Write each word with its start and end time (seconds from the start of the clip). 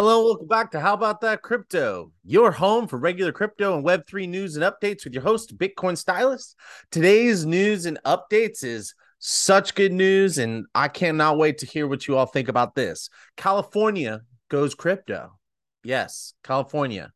Hello, 0.00 0.26
welcome 0.26 0.46
back 0.46 0.70
to 0.70 0.78
How 0.78 0.94
About 0.94 1.22
That 1.22 1.42
Crypto, 1.42 2.12
your 2.22 2.52
home 2.52 2.86
for 2.86 3.00
regular 3.00 3.32
crypto 3.32 3.76
and 3.76 3.84
Web3 3.84 4.28
news 4.28 4.54
and 4.54 4.64
updates 4.64 5.02
with 5.02 5.12
your 5.12 5.24
host, 5.24 5.58
Bitcoin 5.58 5.98
Stylist. 5.98 6.54
Today's 6.92 7.44
news 7.44 7.84
and 7.84 7.98
updates 8.06 8.62
is 8.62 8.94
such 9.18 9.74
good 9.74 9.90
news, 9.92 10.38
and 10.38 10.66
I 10.72 10.86
cannot 10.86 11.36
wait 11.36 11.58
to 11.58 11.66
hear 11.66 11.88
what 11.88 12.06
you 12.06 12.16
all 12.16 12.26
think 12.26 12.46
about 12.46 12.76
this. 12.76 13.10
California 13.36 14.20
goes 14.48 14.76
crypto. 14.76 15.36
Yes, 15.82 16.32
California 16.44 17.12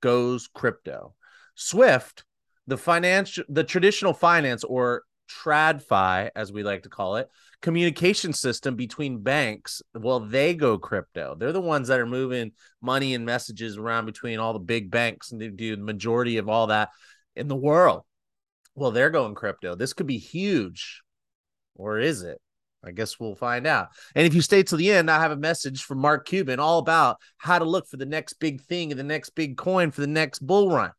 goes 0.00 0.48
crypto. 0.52 1.14
Swift, 1.54 2.24
the 2.66 2.76
financial, 2.76 3.44
the 3.48 3.62
traditional 3.62 4.14
finance 4.14 4.64
or 4.64 5.04
TradFi, 5.30 6.30
as 6.34 6.52
we 6.52 6.64
like 6.64 6.82
to 6.82 6.88
call 6.88 7.18
it, 7.18 7.28
communication 7.62 8.32
system 8.32 8.76
between 8.76 9.22
banks. 9.22 9.82
Well, 9.94 10.20
they 10.20 10.54
go 10.54 10.78
crypto. 10.78 11.36
They're 11.38 11.52
the 11.52 11.60
ones 11.60 11.88
that 11.88 12.00
are 12.00 12.06
moving 12.06 12.52
money 12.80 13.14
and 13.14 13.26
messages 13.26 13.76
around 13.76 14.06
between 14.06 14.38
all 14.38 14.52
the 14.52 14.58
big 14.58 14.90
banks 14.90 15.32
and 15.32 15.40
they 15.40 15.48
do 15.48 15.76
the 15.76 15.82
majority 15.82 16.38
of 16.38 16.48
all 16.48 16.68
that 16.68 16.90
in 17.36 17.48
the 17.48 17.56
world. 17.56 18.02
Well, 18.74 18.90
they're 18.90 19.10
going 19.10 19.34
crypto. 19.34 19.74
This 19.74 19.92
could 19.92 20.06
be 20.06 20.18
huge. 20.18 21.02
Or 21.74 21.98
is 21.98 22.22
it? 22.22 22.40
I 22.82 22.92
guess 22.92 23.20
we'll 23.20 23.34
find 23.34 23.66
out. 23.66 23.88
And 24.14 24.26
if 24.26 24.34
you 24.34 24.40
stay 24.40 24.62
till 24.62 24.78
the 24.78 24.90
end, 24.90 25.10
I 25.10 25.20
have 25.20 25.32
a 25.32 25.36
message 25.36 25.82
from 25.82 25.98
Mark 25.98 26.26
Cuban 26.26 26.60
all 26.60 26.78
about 26.78 27.18
how 27.36 27.58
to 27.58 27.64
look 27.64 27.86
for 27.86 27.98
the 27.98 28.06
next 28.06 28.34
big 28.34 28.62
thing 28.62 28.90
and 28.90 28.98
the 28.98 29.04
next 29.04 29.30
big 29.30 29.58
coin 29.58 29.90
for 29.90 30.00
the 30.00 30.06
next 30.06 30.38
bull 30.38 30.70
run. 30.70 30.92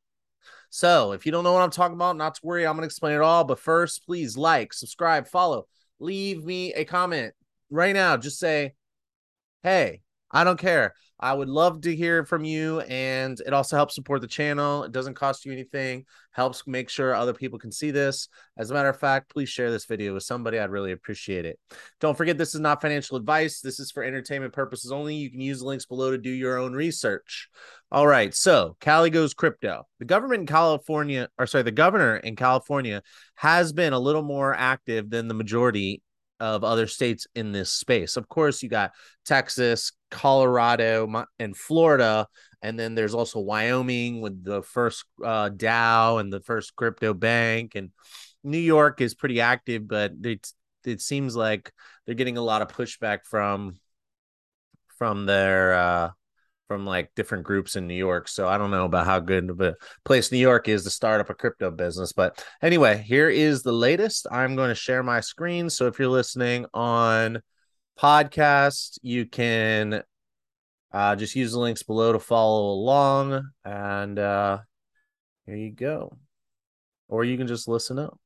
So 0.70 1.12
if 1.12 1.25
you 1.25 1.31
don't 1.31 1.44
know 1.44 1.53
what 1.53 1.64
I'm 1.64 1.72
talking 1.72 1.95
about, 1.95 2.17
not 2.17 2.36
to 2.36 2.41
worry, 2.44 2.66
I'm 2.66 2.75
going 2.75 2.84
to 2.84 2.86
explain 2.86 3.16
it 3.16 3.22
all. 3.22 3.44
But 3.44 3.59
first, 3.59 4.05
please 4.05 4.38
like, 4.38 4.73
subscribe, 4.73 5.28
follow, 5.28 5.66
leave 6.02 6.44
me 6.44 6.73
a 6.73 6.84
comment 6.84 7.34
right 7.70 7.94
now. 7.94 8.18
Just 8.18 8.40
say, 8.40 8.73
hey, 9.64 10.02
I 10.32 10.44
don't 10.44 10.59
care. 10.59 10.94
I 11.21 11.34
would 11.34 11.49
love 11.49 11.81
to 11.81 11.95
hear 11.95 12.25
from 12.25 12.43
you. 12.43 12.81
And 12.81 13.39
it 13.45 13.53
also 13.53 13.75
helps 13.75 13.95
support 13.95 14.22
the 14.22 14.27
channel. 14.27 14.83
It 14.83 14.91
doesn't 14.91 15.14
cost 15.14 15.45
you 15.45 15.52
anything, 15.52 16.05
helps 16.31 16.66
make 16.66 16.89
sure 16.89 17.13
other 17.13 17.33
people 17.33 17.59
can 17.59 17.72
see 17.72 17.91
this. 17.91 18.28
As 18.58 18.72
a 18.72 18.73
matter 18.73 18.89
of 18.89 19.00
fact, 19.00 19.31
please 19.31 19.50
share 19.50 19.69
this 19.69 19.86
video 19.86 20.13
with 20.13 20.23
somebody. 20.23 20.58
I'd 20.58 20.72
really 20.72 20.91
appreciate 20.91 21.45
it. 21.45 21.59
Don't 22.00 22.17
forget, 22.17 22.38
this 22.38 22.55
is 22.55 22.61
not 22.61 22.81
financial 22.81 23.17
advice. 23.17 23.61
This 23.61 23.80
is 23.80 23.91
for 23.91 24.03
entertainment 24.03 24.53
purposes 24.53 24.91
only. 24.91 25.16
You 25.16 25.30
can 25.30 25.41
use 25.41 25.59
the 25.59 25.66
links 25.66 25.86
below 25.86 26.11
to 26.11 26.17
do 26.17 26.31
your 26.31 26.58
own 26.58 26.73
research. 26.73 27.50
All 27.91 28.08
right. 28.08 28.33
So, 28.33 28.78
Cali 28.80 29.09
goes 29.09 29.33
crypto. 29.33 29.88
The 30.00 30.06
government 30.06 30.41
in 30.41 30.47
California, 30.47 31.30
or 31.38 31.45
sorry, 31.45 31.63
the 31.63 31.72
governor 31.72 32.17
in 32.17 32.35
California 32.35 33.03
has 33.35 33.73
been 33.73 33.94
a 33.94 34.00
little 34.00 34.23
more 34.23 34.53
active 34.53 35.09
than 35.09 35.28
the 35.28 35.33
majority 35.33 36.02
of 36.42 36.64
other 36.64 36.88
states 36.88 37.28
in 37.36 37.52
this 37.52 37.72
space. 37.72 38.17
Of 38.17 38.28
course, 38.28 38.64
you 38.64 38.70
got 38.70 38.92
Texas, 39.25 39.92
Colorado, 40.09 41.25
and 41.38 41.56
Florida, 41.56 42.28
and 42.64 42.80
then 42.80 42.95
there's 42.95 43.14
also 43.14 43.39
Wyoming 43.39 44.22
with 44.22 44.44
the 44.44 44.64
first 44.64 45.06
uh, 45.23 45.50
DAO 45.50 46.19
and 46.19 46.34
the 46.34 46.42
first 46.42 46.75
crypto 46.75 47.14
bank, 47.14 47.75
and 47.75 47.92
New 48.44 48.58
York 48.58 49.02
is 49.02 49.14
pretty 49.14 49.39
active, 49.39 49.88
but 49.88 50.14
it 50.23 50.52
it 50.84 51.00
seems 51.00 51.36
like 51.36 51.72
they're 52.06 52.16
getting 52.16 52.38
a 52.38 52.42
lot 52.42 52.64
of 52.64 52.69
pushback 52.69 53.19
from 53.23 53.75
from 54.97 55.28
their 55.28 55.73
uh, 55.73 56.09
from 56.72 56.86
like 56.86 57.14
different 57.17 57.44
groups 57.44 57.75
in 57.75 57.86
New 57.86 57.95
York. 57.95 58.30
So 58.30 58.47
I 58.47 58.58
don't 58.58 58.72
know 58.72 58.86
about 58.86 59.05
how 59.05 59.19
good 59.19 59.50
of 59.50 59.59
a 59.59 59.75
place 60.05 60.31
New 60.31 60.38
York 60.38 60.69
is 60.69 60.86
to 60.86 60.89
start 60.89 61.19
up 61.19 61.30
a 61.30 61.33
crypto 61.33 61.69
business. 61.69 62.13
But 62.13 62.41
anyway, 62.61 63.03
here 63.05 63.28
is 63.28 63.61
the 63.61 63.73
latest. 63.73 64.25
I'm 64.31 64.55
going 64.55 64.69
to 64.69 64.75
share 64.75 65.03
my 65.03 65.19
screen. 65.19 65.69
So 65.69 65.88
if 65.88 66.00
you're 66.00 66.08
listening 66.08 66.66
on 66.73 67.41
podcast, 68.00 69.00
you 69.02 69.25
can 69.25 70.02
uh, 70.94 71.17
just 71.17 71.36
use 71.36 71.52
the 71.52 71.59
links 71.59 71.83
below 71.83 72.13
to 72.13 72.19
follow 72.19 72.72
along. 72.72 73.52
And 73.66 74.17
uh, 74.17 74.59
here 75.45 75.58
you 75.58 75.72
go. 75.72 76.17
Or 77.09 77.25
you 77.25 77.38
can 77.38 77.47
just 77.47 77.67
listen 77.67 78.00
up. 78.00 78.17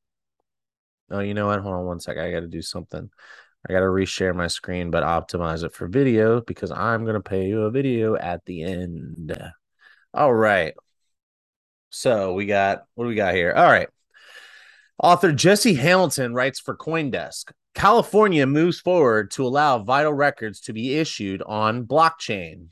Oh, 1.10 1.22
you 1.22 1.34
know 1.34 1.48
what? 1.48 1.62
Hold 1.62 1.74
on 1.74 1.86
one 1.86 2.00
sec. 2.00 2.20
I 2.20 2.30
got 2.30 2.42
to 2.42 2.48
do 2.48 2.62
something. 2.62 3.10
I 3.68 3.74
got 3.74 3.80
to 3.80 3.86
reshare 3.86 4.36
my 4.36 4.48
screen, 4.48 4.92
but 4.92 5.04
optimize 5.04 5.64
it 5.64 5.74
for 5.74 5.88
video 5.88 6.42
because 6.42 6.72
I'm 6.72 7.04
going 7.04 7.16
to 7.16 7.22
pay 7.22 7.48
you 7.48 7.64
a 7.64 7.72
video 7.72 8.16
at 8.16 8.46
the 8.46 8.64
end. 8.64 9.36
All 10.14 10.34
right. 10.34 10.76
So 11.90 12.34
we 12.34 12.46
got, 12.46 12.84
what 12.94 13.06
do 13.06 13.10
we 13.10 13.16
got 13.16 13.34
here? 13.34 13.54
All 13.54 13.66
right. 13.66 13.88
Author 15.02 15.32
Jesse 15.32 15.74
Hamilton 15.74 16.34
writes 16.34 16.60
for 16.60 16.78
Coindesk. 16.78 17.52
California 17.74 18.46
moves 18.46 18.80
forward 18.80 19.32
to 19.32 19.46
allow 19.46 19.80
vital 19.80 20.14
records 20.14 20.62
to 20.62 20.74
be 20.74 20.98
issued 20.98 21.42
on 21.46 21.86
blockchain. 21.86 22.68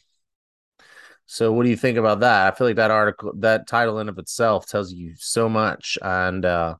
So, 1.25 1.51
what 1.51 1.63
do 1.63 1.69
you 1.69 1.75
think 1.75 1.97
about 1.97 2.21
that? 2.21 2.53
I 2.53 2.55
feel 2.55 2.67
like 2.67 2.75
that 2.77 2.91
article, 2.91 3.33
that 3.39 3.67
title 3.67 3.99
in 3.99 4.07
of 4.07 4.19
itself, 4.19 4.67
tells 4.67 4.93
you 4.93 5.13
so 5.17 5.49
much. 5.49 5.97
And 6.01 6.45
uh, 6.45 6.75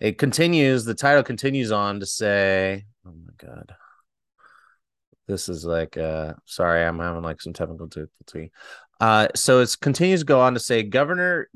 it 0.00 0.18
continues. 0.18 0.84
The 0.84 0.94
title 0.94 1.22
continues 1.22 1.70
on 1.72 2.00
to 2.00 2.06
say, 2.06 2.84
Oh 3.06 3.12
my 3.12 3.32
god. 3.36 3.74
This 5.26 5.48
is 5.48 5.64
like 5.64 5.96
uh 5.96 6.34
sorry, 6.46 6.84
I'm 6.84 6.98
having 6.98 7.22
like 7.22 7.40
some 7.40 7.52
technical 7.52 7.86
difficulty. 7.86 8.52
Uh 9.00 9.28
so 9.34 9.60
it 9.60 9.76
continues 9.80 10.20
to 10.20 10.26
go 10.26 10.40
on 10.40 10.54
to 10.54 10.60
say 10.60 10.82
Governor 10.82 11.48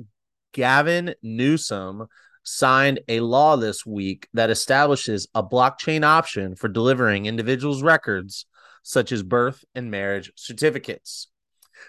Gavin 0.53 1.14
Newsom 1.22 2.06
signed 2.42 3.00
a 3.09 3.20
law 3.20 3.56
this 3.56 3.84
week 3.84 4.28
that 4.32 4.50
establishes 4.50 5.28
a 5.34 5.42
blockchain 5.42 6.04
option 6.04 6.56
for 6.56 6.69
delivering 6.69 7.26
individuals' 7.26 7.82
records 7.82 8.47
such 8.82 9.12
as 9.12 9.22
birth 9.22 9.65
and 9.75 9.91
marriage 9.91 10.32
certificates. 10.34 11.28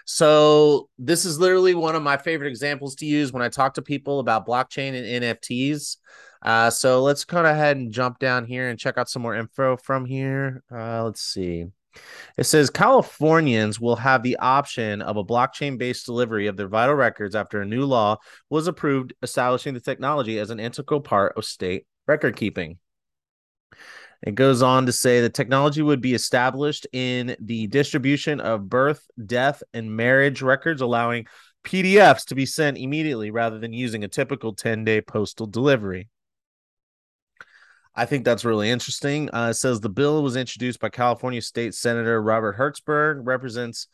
So, 0.04 0.88
this 0.98 1.24
is 1.24 1.38
literally 1.38 1.74
one 1.74 1.96
of 1.96 2.02
my 2.02 2.16
favorite 2.16 2.48
examples 2.48 2.94
to 2.96 3.06
use 3.06 3.32
when 3.32 3.42
I 3.42 3.48
talk 3.48 3.74
to 3.74 3.82
people 3.82 4.20
about 4.20 4.46
blockchain 4.46 4.94
and 4.94 5.24
NFTs. 5.24 5.96
Uh, 6.42 6.70
so 6.70 7.02
let's 7.02 7.24
go 7.24 7.44
ahead 7.44 7.76
and 7.76 7.92
jump 7.92 8.18
down 8.18 8.44
here 8.46 8.68
and 8.68 8.78
check 8.78 8.96
out 8.96 9.08
some 9.08 9.22
more 9.22 9.34
info 9.34 9.76
from 9.76 10.06
here. 10.06 10.62
Uh, 10.72 11.04
let's 11.04 11.22
see. 11.22 11.66
It 12.36 12.44
says 12.44 12.70
Californians 12.70 13.80
will 13.80 13.96
have 13.96 14.22
the 14.22 14.36
option 14.36 15.02
of 15.02 15.16
a 15.16 15.24
blockchain 15.24 15.76
based 15.76 16.06
delivery 16.06 16.46
of 16.46 16.56
their 16.56 16.68
vital 16.68 16.94
records 16.94 17.34
after 17.34 17.60
a 17.60 17.66
new 17.66 17.84
law 17.84 18.16
was 18.48 18.68
approved 18.68 19.12
establishing 19.22 19.74
the 19.74 19.80
technology 19.80 20.38
as 20.38 20.50
an 20.50 20.60
integral 20.60 21.00
part 21.00 21.36
of 21.36 21.44
state 21.44 21.86
record 22.06 22.36
keeping. 22.36 22.78
It 24.22 24.34
goes 24.34 24.60
on 24.60 24.86
to 24.86 24.92
say 24.92 25.20
the 25.20 25.30
technology 25.30 25.80
would 25.80 26.02
be 26.02 26.14
established 26.14 26.86
in 26.92 27.36
the 27.40 27.66
distribution 27.68 28.38
of 28.38 28.68
birth, 28.68 29.06
death, 29.24 29.62
and 29.72 29.96
marriage 29.96 30.42
records, 30.42 30.82
allowing 30.82 31.26
PDFs 31.64 32.26
to 32.26 32.34
be 32.34 32.44
sent 32.44 32.76
immediately 32.76 33.30
rather 33.30 33.58
than 33.58 33.72
using 33.72 34.04
a 34.04 34.08
typical 34.08 34.54
10 34.54 34.84
day 34.84 35.00
postal 35.00 35.46
delivery. 35.46 36.08
I 37.94 38.06
think 38.06 38.24
that's 38.24 38.44
really 38.44 38.70
interesting. 38.70 39.28
Uh, 39.34 39.48
it 39.50 39.54
says 39.54 39.80
the 39.80 39.88
bill 39.88 40.22
was 40.22 40.36
introduced 40.36 40.80
by 40.80 40.88
California 40.88 41.42
State 41.42 41.74
Senator 41.74 42.22
Robert 42.22 42.56
Hertzberg, 42.56 43.20
represents 43.24 43.88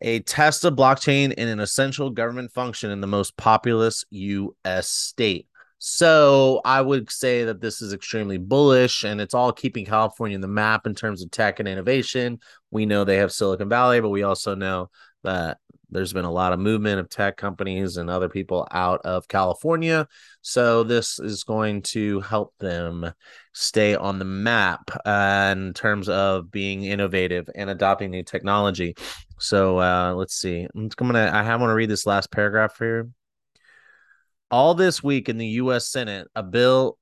a 0.00 0.20
test 0.20 0.64
of 0.64 0.74
blockchain 0.74 1.32
in 1.32 1.48
an 1.48 1.60
essential 1.60 2.10
government 2.10 2.52
function 2.52 2.90
in 2.90 3.00
the 3.00 3.06
most 3.06 3.36
populous 3.36 4.04
U.S. 4.10 4.88
state. 4.88 5.48
So 5.78 6.60
I 6.64 6.80
would 6.80 7.10
say 7.10 7.44
that 7.44 7.60
this 7.60 7.80
is 7.80 7.92
extremely 7.92 8.36
bullish 8.36 9.04
and 9.04 9.20
it's 9.20 9.34
all 9.34 9.52
keeping 9.52 9.84
California 9.84 10.34
in 10.34 10.40
the 10.40 10.48
map 10.48 10.86
in 10.86 10.94
terms 10.94 11.22
of 11.22 11.30
tech 11.30 11.60
and 11.60 11.68
innovation. 11.68 12.40
We 12.70 12.84
know 12.84 13.04
they 13.04 13.18
have 13.18 13.32
Silicon 13.32 13.68
Valley, 13.68 14.00
but 14.00 14.08
we 14.08 14.24
also 14.24 14.54
know 14.54 14.90
that 15.22 15.58
there's 15.90 16.12
been 16.12 16.24
a 16.24 16.30
lot 16.30 16.52
of 16.52 16.58
movement 16.58 17.00
of 17.00 17.08
tech 17.08 17.36
companies 17.36 17.96
and 17.96 18.10
other 18.10 18.28
people 18.28 18.66
out 18.70 19.00
of 19.04 19.28
California. 19.28 20.06
So 20.42 20.82
this 20.82 21.18
is 21.18 21.44
going 21.44 21.82
to 21.82 22.20
help 22.20 22.54
them 22.58 23.12
stay 23.54 23.94
on 23.94 24.18
the 24.18 24.24
map 24.24 24.90
uh, 25.04 25.54
in 25.56 25.72
terms 25.72 26.08
of 26.08 26.50
being 26.50 26.84
innovative 26.84 27.48
and 27.54 27.70
adopting 27.70 28.10
new 28.10 28.22
technology. 28.22 28.94
So 29.38 29.78
uh, 29.78 30.14
let's 30.14 30.34
see. 30.34 30.66
I'm 30.74 30.88
gonna 30.88 31.30
I 31.32 31.56
want 31.56 31.70
to 31.70 31.74
read 31.74 31.90
this 31.90 32.06
last 32.06 32.30
paragraph 32.30 32.76
here. 32.78 33.08
All 34.50 34.74
this 34.74 35.02
week 35.02 35.28
in 35.28 35.38
the 35.38 35.46
U.S. 35.46 35.88
Senate, 35.88 36.28
a 36.34 36.42
bill 36.42 36.98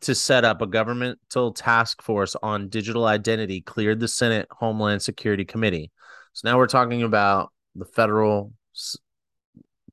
to 0.00 0.14
set 0.14 0.44
up 0.44 0.62
a 0.62 0.66
governmental 0.66 1.52
task 1.52 2.02
force 2.02 2.34
on 2.42 2.68
digital 2.68 3.04
identity 3.04 3.60
cleared 3.60 4.00
the 4.00 4.08
Senate 4.08 4.48
Homeland 4.50 5.02
Security 5.02 5.44
Committee. 5.44 5.90
So 6.32 6.48
now 6.48 6.58
we're 6.58 6.66
talking 6.66 7.02
about 7.02 7.52
the 7.74 7.84
federal 7.84 8.52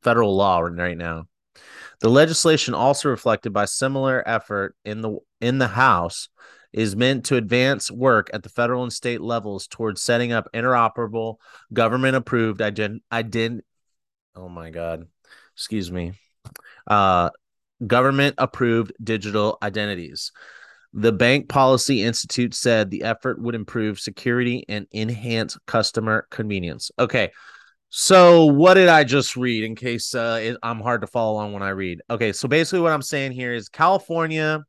federal 0.01 0.35
law 0.35 0.59
right 0.59 0.97
now. 0.97 1.25
The 1.99 2.09
legislation 2.09 2.73
also 2.73 3.09
reflected 3.09 3.51
by 3.51 3.65
similar 3.65 4.23
effort 4.27 4.75
in 4.85 5.01
the 5.01 5.17
in 5.41 5.57
the 5.57 5.67
House 5.67 6.29
is 6.71 6.95
meant 6.95 7.25
to 7.25 7.35
advance 7.35 7.89
work 7.89 8.29
at 8.33 8.43
the 8.43 8.49
federal 8.49 8.83
and 8.83 8.93
state 8.93 9.21
levels 9.21 9.67
towards 9.67 10.01
setting 10.01 10.31
up 10.31 10.47
interoperable 10.53 11.37
government 11.73 12.15
approved 12.15 12.59
ident 12.59 12.99
ident 13.11 13.61
oh 14.35 14.47
my 14.49 14.69
god 14.69 15.07
excuse 15.55 15.91
me 15.91 16.13
uh 16.87 17.29
government 17.85 18.35
approved 18.37 18.93
digital 19.03 19.57
identities 19.63 20.31
The 20.93 21.11
Bank 21.11 21.49
Policy 21.49 22.03
Institute 22.03 22.55
said 22.55 22.89
the 22.89 23.03
effort 23.03 23.41
would 23.41 23.55
improve 23.55 23.99
security 23.99 24.65
and 24.67 24.87
enhance 24.93 25.57
customer 25.67 26.27
convenience. 26.31 26.91
Okay. 26.97 27.31
So, 27.91 28.45
what 28.45 28.75
did 28.75 28.87
I 28.87 29.03
just 29.03 29.35
read 29.35 29.63
in 29.63 29.75
case 29.75 30.13
uh, 30.13 30.39
it, 30.41 30.57
I'm 30.61 30.79
hard 30.79 31.01
to 31.01 31.07
follow 31.07 31.37
on 31.37 31.53
when 31.53 31.63
I 31.63 31.69
read? 31.69 32.01
Okay. 32.09 32.33
So, 32.33 32.47
basically, 32.47 32.81
what 32.81 32.91
I'm 32.91 33.01
saying 33.01 33.31
here 33.31 33.53
is 33.53 33.67
California 33.67 34.63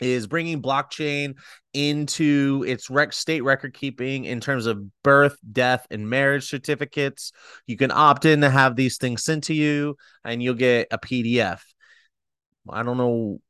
is 0.00 0.26
bringing 0.26 0.62
blockchain 0.62 1.34
into 1.72 2.64
its 2.66 2.90
rec- 2.90 3.12
state 3.12 3.42
record 3.42 3.74
keeping 3.74 4.24
in 4.24 4.40
terms 4.40 4.66
of 4.66 4.82
birth, 5.02 5.36
death, 5.52 5.86
and 5.90 6.08
marriage 6.08 6.48
certificates. 6.48 7.32
You 7.66 7.76
can 7.76 7.90
opt 7.90 8.24
in 8.24 8.42
to 8.42 8.50
have 8.50 8.76
these 8.76 8.98
things 8.98 9.24
sent 9.24 9.44
to 9.44 9.54
you, 9.54 9.96
and 10.24 10.42
you'll 10.42 10.54
get 10.54 10.88
a 10.90 10.98
PDF. 10.98 11.60
I 12.68 12.82
don't 12.82 12.96
know 12.96 13.40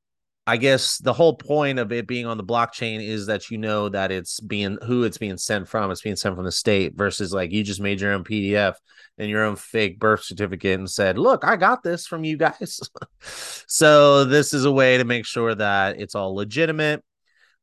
I 0.49 0.57
guess 0.59 0.99
the 0.99 1.13
whole 1.13 1.35
point 1.35 1.81
of 1.81 1.91
it 1.91 2.07
being 2.07 2.25
on 2.25 2.37
the 2.37 2.45
blockchain 2.45 3.05
is 3.05 3.27
that 3.27 3.51
you 3.51 3.59
know 3.59 3.89
that 3.89 4.13
it's 4.13 4.39
being 4.39 4.79
who 4.85 5.03
it's 5.03 5.19
being 5.19 5.39
sent 5.39 5.69
from. 5.69 5.91
It's 5.91 6.03
being 6.03 6.15
sent 6.15 6.37
from 6.37 6.45
the 6.45 6.53
state 6.53 6.95
versus 6.95 7.33
like 7.33 7.51
you 7.51 7.65
just 7.65 7.81
made 7.81 8.01
your 8.01 8.13
own 8.13 8.23
PDF 8.23 8.75
and 9.19 9.29
your 9.29 9.43
own 9.43 9.57
fake 9.57 9.99
birth 9.99 10.23
certificate 10.23 10.79
and 10.79 10.89
said, 10.89 11.19
"Look, 11.19 11.45
I 11.45 11.57
got 11.57 11.83
this 11.83 12.07
from 12.07 12.23
you 12.23 12.37
guys." 12.37 12.81
so 13.67 14.25
this 14.25 14.55
is 14.55 14.65
a 14.65 14.71
way 14.71 14.99
to 14.99 15.05
make 15.05 15.27
sure 15.27 15.53
that 15.55 16.01
it's 16.01 16.15
all 16.15 16.37
legitimate. 16.37 17.03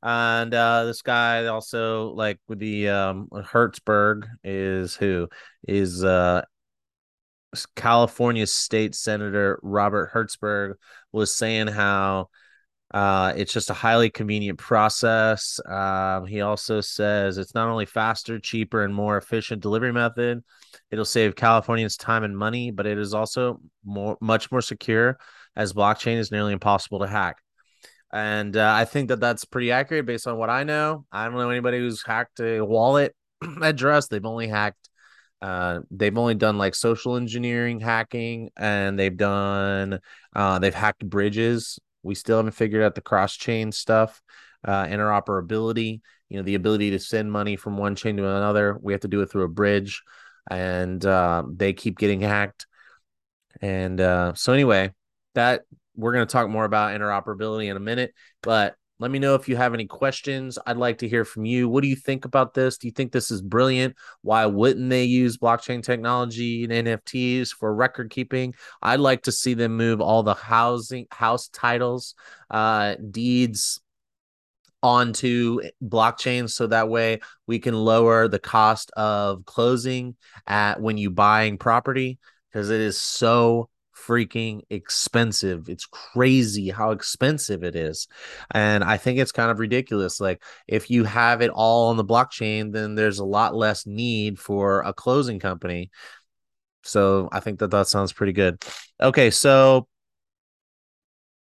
And 0.01 0.53
uh, 0.53 0.83
this 0.83 1.01
guy 1.01 1.45
also 1.45 2.09
like 2.09 2.37
with 2.49 2.59
the 2.59 2.89
um, 2.89 3.29
Hertzberg 3.31 4.25
is 4.43 4.93
who 4.97 5.29
is 5.65 6.03
uh, 6.03 6.41
California 7.77 8.45
State 8.45 8.95
Senator 8.95 9.57
Robert 9.63 10.11
Hertzberg 10.13 10.73
was 11.13 11.33
saying 11.33 11.67
how 11.67 12.27
uh, 12.93 13.33
it's 13.35 13.51
just 13.51 13.71
a 13.71 13.73
highly 13.73 14.09
convenient 14.09 14.59
process. 14.59 15.59
Um, 15.65 16.27
he 16.27 16.41
also 16.41 16.79
says 16.79 17.39
it's 17.39 17.55
not 17.55 17.67
only 17.67 17.87
faster, 17.87 18.39
cheaper, 18.39 18.83
and 18.83 18.93
more 18.93 19.17
efficient 19.17 19.63
delivery 19.63 19.91
method. 19.91 20.43
It'll 20.91 21.03
save 21.03 21.35
Californians 21.35 21.97
time 21.97 22.23
and 22.23 22.37
money, 22.37 22.69
but 22.69 22.85
it 22.85 22.99
is 22.99 23.15
also 23.15 23.59
more, 23.83 24.15
much 24.21 24.51
more 24.51 24.61
secure, 24.61 25.17
as 25.55 25.73
blockchain 25.73 26.17
is 26.17 26.31
nearly 26.31 26.53
impossible 26.53 26.99
to 26.99 27.07
hack. 27.07 27.37
And 28.11 28.55
uh, 28.55 28.71
I 28.75 28.85
think 28.85 29.07
that 29.07 29.19
that's 29.19 29.43
pretty 29.43 29.71
accurate 29.71 30.05
based 30.05 30.27
on 30.27 30.37
what 30.37 30.51
I 30.51 30.63
know. 30.63 31.05
I 31.11 31.25
don't 31.25 31.33
know 31.33 31.49
anybody 31.49 31.79
who's 31.79 32.03
hacked 32.05 32.39
a 32.41 32.61
wallet 32.61 33.15
address. 33.63 34.07
They've 34.07 34.23
only 34.23 34.47
hacked. 34.47 34.87
Uh, 35.41 35.79
they've 35.89 36.17
only 36.17 36.35
done 36.35 36.59
like 36.59 36.75
social 36.75 37.15
engineering 37.15 37.79
hacking, 37.79 38.51
and 38.55 38.99
they've 38.99 39.17
done. 39.17 39.99
Uh, 40.35 40.59
they've 40.59 40.75
hacked 40.75 41.03
bridges 41.09 41.79
we 42.03 42.15
still 42.15 42.37
haven't 42.37 42.51
figured 42.51 42.83
out 42.83 42.95
the 42.95 43.01
cross 43.01 43.35
chain 43.35 43.71
stuff, 43.71 44.21
uh, 44.65 44.85
interoperability. 44.85 46.01
You 46.29 46.37
know, 46.37 46.43
the 46.43 46.55
ability 46.55 46.91
to 46.91 46.99
send 46.99 47.31
money 47.31 47.55
from 47.55 47.77
one 47.77 47.95
chain 47.95 48.17
to 48.17 48.27
another. 48.27 48.77
We 48.81 48.93
have 48.93 49.01
to 49.01 49.07
do 49.07 49.21
it 49.21 49.31
through 49.31 49.43
a 49.43 49.49
bridge, 49.49 50.01
and 50.49 51.03
uh, 51.05 51.43
they 51.47 51.73
keep 51.73 51.97
getting 51.97 52.21
hacked. 52.21 52.65
And 53.61 54.01
uh, 54.01 54.33
so, 54.33 54.51
anyway, 54.53 54.93
that 55.35 55.63
we're 55.95 56.13
going 56.13 56.25
to 56.25 56.31
talk 56.31 56.49
more 56.49 56.65
about 56.65 56.99
interoperability 56.99 57.69
in 57.69 57.77
a 57.77 57.79
minute, 57.79 58.13
but 58.41 58.75
let 58.99 59.11
me 59.11 59.19
know 59.19 59.35
if 59.35 59.49
you 59.49 59.55
have 59.55 59.73
any 59.73 59.85
questions. 59.85 60.57
I'd 60.65 60.77
like 60.77 60.99
to 60.99 61.09
hear 61.09 61.25
from 61.25 61.45
you. 61.45 61.67
What 61.67 61.81
do 61.81 61.87
you 61.87 61.95
think 61.95 62.25
about 62.25 62.53
this? 62.53 62.77
Do 62.77 62.87
you 62.87 62.91
think 62.91 63.11
this 63.11 63.31
is 63.31 63.41
brilliant? 63.41 63.95
Why 64.21 64.45
wouldn't 64.45 64.89
they 64.89 65.03
use 65.03 65.37
blockchain 65.37 65.83
technology 65.83 66.63
and 66.63 66.87
NFTs 66.87 67.49
for 67.49 67.73
record 67.73 68.11
keeping? 68.11 68.53
I'd 68.81 68.99
like 68.99 69.23
to 69.23 69.31
see 69.31 69.55
them 69.55 69.75
move 69.75 69.99
all 69.99 70.23
the 70.23 70.35
housing 70.35 71.07
house 71.11 71.47
titles, 71.47 72.15
uh, 72.49 72.95
deeds 73.09 73.81
onto 74.83 75.61
blockchain 75.83 76.49
so 76.49 76.67
that 76.67 76.89
way 76.89 77.21
we 77.47 77.57
can 77.57 77.73
lower 77.73 78.27
the 78.27 78.39
cost 78.39 78.91
of 78.91 79.45
closing 79.45 80.15
at 80.45 80.81
when 80.81 80.97
you 80.97 81.09
buying 81.09 81.57
property 81.57 82.19
because 82.51 82.69
it 82.69 82.81
is 82.81 82.97
so 83.01 83.69
freaking 83.95 84.61
expensive. 84.69 85.69
It's 85.69 85.85
crazy 85.85 86.69
how 86.69 86.91
expensive 86.91 87.63
it 87.63 87.75
is. 87.75 88.07
And 88.51 88.83
I 88.83 88.97
think 88.97 89.19
it's 89.19 89.31
kind 89.31 89.51
of 89.51 89.59
ridiculous. 89.59 90.19
Like, 90.19 90.41
if 90.67 90.89
you 90.89 91.03
have 91.03 91.41
it 91.41 91.51
all 91.51 91.89
on 91.89 91.97
the 91.97 92.05
blockchain, 92.05 92.73
then 92.73 92.95
there's 92.95 93.19
a 93.19 93.25
lot 93.25 93.55
less 93.55 93.85
need 93.85 94.39
for 94.39 94.81
a 94.81 94.93
closing 94.93 95.39
company. 95.39 95.91
So 96.83 97.29
I 97.31 97.39
think 97.39 97.59
that 97.59 97.71
that 97.71 97.87
sounds 97.87 98.13
pretty 98.13 98.33
good. 98.33 98.61
Okay. 99.01 99.31
So, 99.31 99.87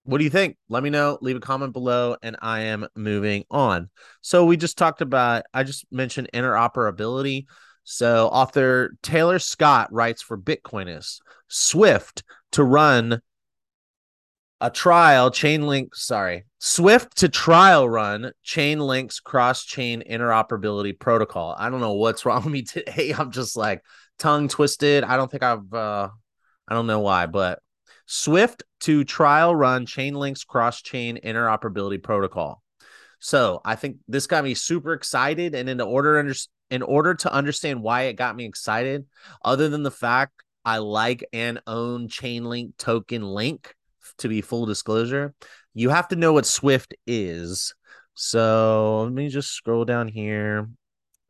what 0.03 0.17
do 0.17 0.23
you 0.23 0.29
think? 0.29 0.57
Let 0.69 0.81
me 0.81 0.89
know. 0.89 1.19
Leave 1.21 1.35
a 1.35 1.41
comment 1.41 1.71
below, 1.71 2.17
and 2.23 2.35
I 2.41 2.61
am 2.61 2.87
moving 2.95 3.43
on. 3.51 3.89
So, 4.21 4.45
we 4.45 4.57
just 4.57 4.77
talked 4.77 5.01
about, 5.01 5.43
I 5.53 5.63
just 5.63 5.85
mentioned 5.91 6.29
interoperability. 6.33 7.45
So, 7.83 8.27
author 8.27 8.95
Taylor 9.03 9.39
Scott 9.39 9.93
writes 9.93 10.21
for 10.21 10.37
Bitcoinist 10.37 11.19
Swift 11.47 12.23
to 12.53 12.63
run 12.63 13.21
a 14.61 14.69
trial 14.69 15.31
Chainlink 15.31 15.95
sorry, 15.95 16.45
Swift 16.59 17.17
to 17.17 17.29
trial 17.29 17.87
run 17.87 18.31
Chainlink's 18.45 19.19
cross 19.19 19.63
chain 19.63 20.03
interoperability 20.09 20.97
protocol. 20.97 21.55
I 21.57 21.69
don't 21.69 21.79
know 21.79 21.93
what's 21.93 22.25
wrong 22.25 22.43
with 22.43 22.53
me 22.53 22.63
today. 22.63 23.13
I'm 23.17 23.31
just 23.31 23.55
like 23.55 23.83
tongue 24.17 24.47
twisted. 24.47 25.03
I 25.03 25.15
don't 25.17 25.31
think 25.31 25.43
I've, 25.43 25.73
uh, 25.73 26.09
I 26.67 26.73
don't 26.73 26.87
know 26.87 26.99
why, 26.99 27.25
but 27.25 27.59
Swift 28.05 28.63
to 28.81 29.03
trial 29.03 29.55
run 29.55 29.85
Chainlink's 29.85 30.43
cross 30.43 30.81
chain 30.81 31.19
interoperability 31.23 32.01
protocol. 32.01 32.61
So 33.19 33.61
I 33.63 33.75
think 33.75 33.97
this 34.07 34.27
got 34.27 34.43
me 34.43 34.55
super 34.55 34.93
excited. 34.93 35.53
And 35.53 35.69
in 35.69 35.79
order 35.79 36.17
under, 36.17 36.33
in 36.69 36.81
order 36.81 37.13
to 37.15 37.31
understand 37.31 37.83
why 37.83 38.03
it 38.03 38.13
got 38.13 38.35
me 38.35 38.45
excited, 38.45 39.05
other 39.43 39.69
than 39.69 39.83
the 39.83 39.91
fact 39.91 40.43
I 40.65 40.77
like 40.77 41.25
and 41.33 41.61
own 41.67 42.07
Chainlink 42.07 42.77
token 42.77 43.23
link 43.23 43.73
to 44.19 44.27
be 44.27 44.41
full 44.41 44.65
disclosure. 44.65 45.33
You 45.73 45.89
have 45.89 46.07
to 46.09 46.15
know 46.15 46.33
what 46.33 46.45
Swift 46.45 46.93
is. 47.07 47.73
So 48.13 49.03
let 49.03 49.13
me 49.13 49.29
just 49.29 49.51
scroll 49.51 49.85
down 49.85 50.07
here 50.07 50.69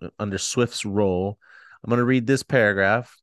uh, 0.01 0.09
under 0.17 0.37
Swift's 0.37 0.85
role. 0.85 1.37
I'm 1.83 1.89
going 1.89 1.99
to 1.99 2.05
read 2.05 2.27
this 2.27 2.43
paragraph. 2.43 3.15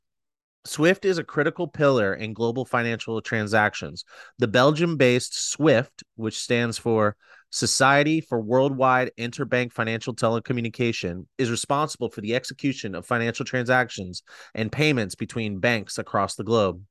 Swift 0.65 1.05
is 1.05 1.19
a 1.19 1.25
critical 1.25 1.69
pillar 1.69 2.15
in 2.15 2.33
global 2.33 2.65
financial 2.65 3.21
transactions. 3.21 4.05
The 4.39 4.49
Belgium 4.49 4.97
based 4.97 5.51
Swift, 5.51 6.03
which 6.17 6.39
stands 6.39 6.79
for 6.79 7.17
Society 7.57 8.21
for 8.21 8.39
Worldwide 8.39 9.13
Interbank 9.17 9.73
Financial 9.73 10.15
Telecommunication 10.15 11.25
is 11.39 11.51
responsible 11.51 12.11
for 12.11 12.21
the 12.21 12.35
execution 12.35 12.95
of 12.95 13.07
financial 13.07 13.47
transactions 13.47 14.23
and 14.55 14.71
payments 14.71 15.15
between 15.15 15.59
banks 15.59 15.97
across 15.97 16.35
the 16.35 16.45
globe. 16.45 16.83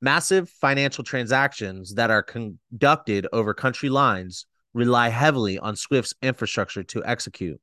Massive 0.00 0.50
financial 0.50 1.04
transactions 1.04 1.94
that 1.94 2.10
are 2.10 2.24
conducted 2.24 3.28
over 3.32 3.54
country 3.54 3.88
lines 3.88 4.46
rely 4.74 5.10
heavily 5.10 5.60
on 5.60 5.76
Swift's 5.76 6.14
infrastructure 6.22 6.82
to 6.82 7.04
execute. 7.04 7.60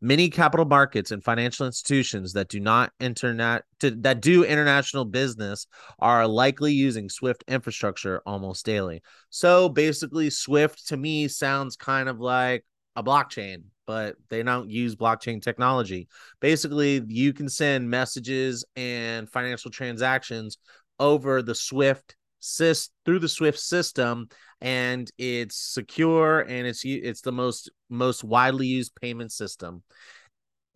Many 0.00 0.30
capital 0.30 0.66
markets 0.66 1.10
and 1.10 1.22
financial 1.22 1.66
institutions 1.66 2.32
that 2.32 2.48
do 2.48 2.60
not 2.60 2.92
internet 3.00 3.64
that 3.80 4.20
do 4.20 4.44
international 4.44 5.04
business 5.04 5.66
are 5.98 6.26
likely 6.26 6.72
using 6.72 7.08
Swift 7.08 7.44
infrastructure 7.48 8.22
almost 8.26 8.64
daily. 8.64 9.02
So 9.30 9.68
basically, 9.68 10.30
Swift 10.30 10.88
to 10.88 10.96
me 10.96 11.28
sounds 11.28 11.76
kind 11.76 12.08
of 12.08 12.20
like 12.20 12.64
a 12.96 13.02
blockchain, 13.02 13.64
but 13.86 14.16
they 14.28 14.42
don't 14.42 14.70
use 14.70 14.94
blockchain 14.94 15.42
technology. 15.42 16.08
Basically, 16.40 17.02
you 17.08 17.32
can 17.32 17.48
send 17.48 17.88
messages 17.88 18.64
and 18.76 19.28
financial 19.28 19.70
transactions 19.70 20.58
over 20.98 21.42
the 21.42 21.54
Swift 21.54 22.16
sys 22.40 22.90
through 23.04 23.20
the 23.20 23.28
Swift 23.28 23.58
system, 23.58 24.28
and 24.62 25.10
it's 25.18 25.56
secure 25.56 26.40
and 26.40 26.66
it's 26.66 26.82
it's 26.84 27.20
the 27.20 27.32
most 27.32 27.70
most 27.90 28.22
widely 28.22 28.68
used 28.68 28.94
payment 28.94 29.32
system 29.32 29.82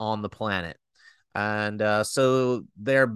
on 0.01 0.23
the 0.23 0.29
planet. 0.29 0.77
And 1.35 1.81
uh, 1.81 2.03
so 2.03 2.65
they're 2.77 3.15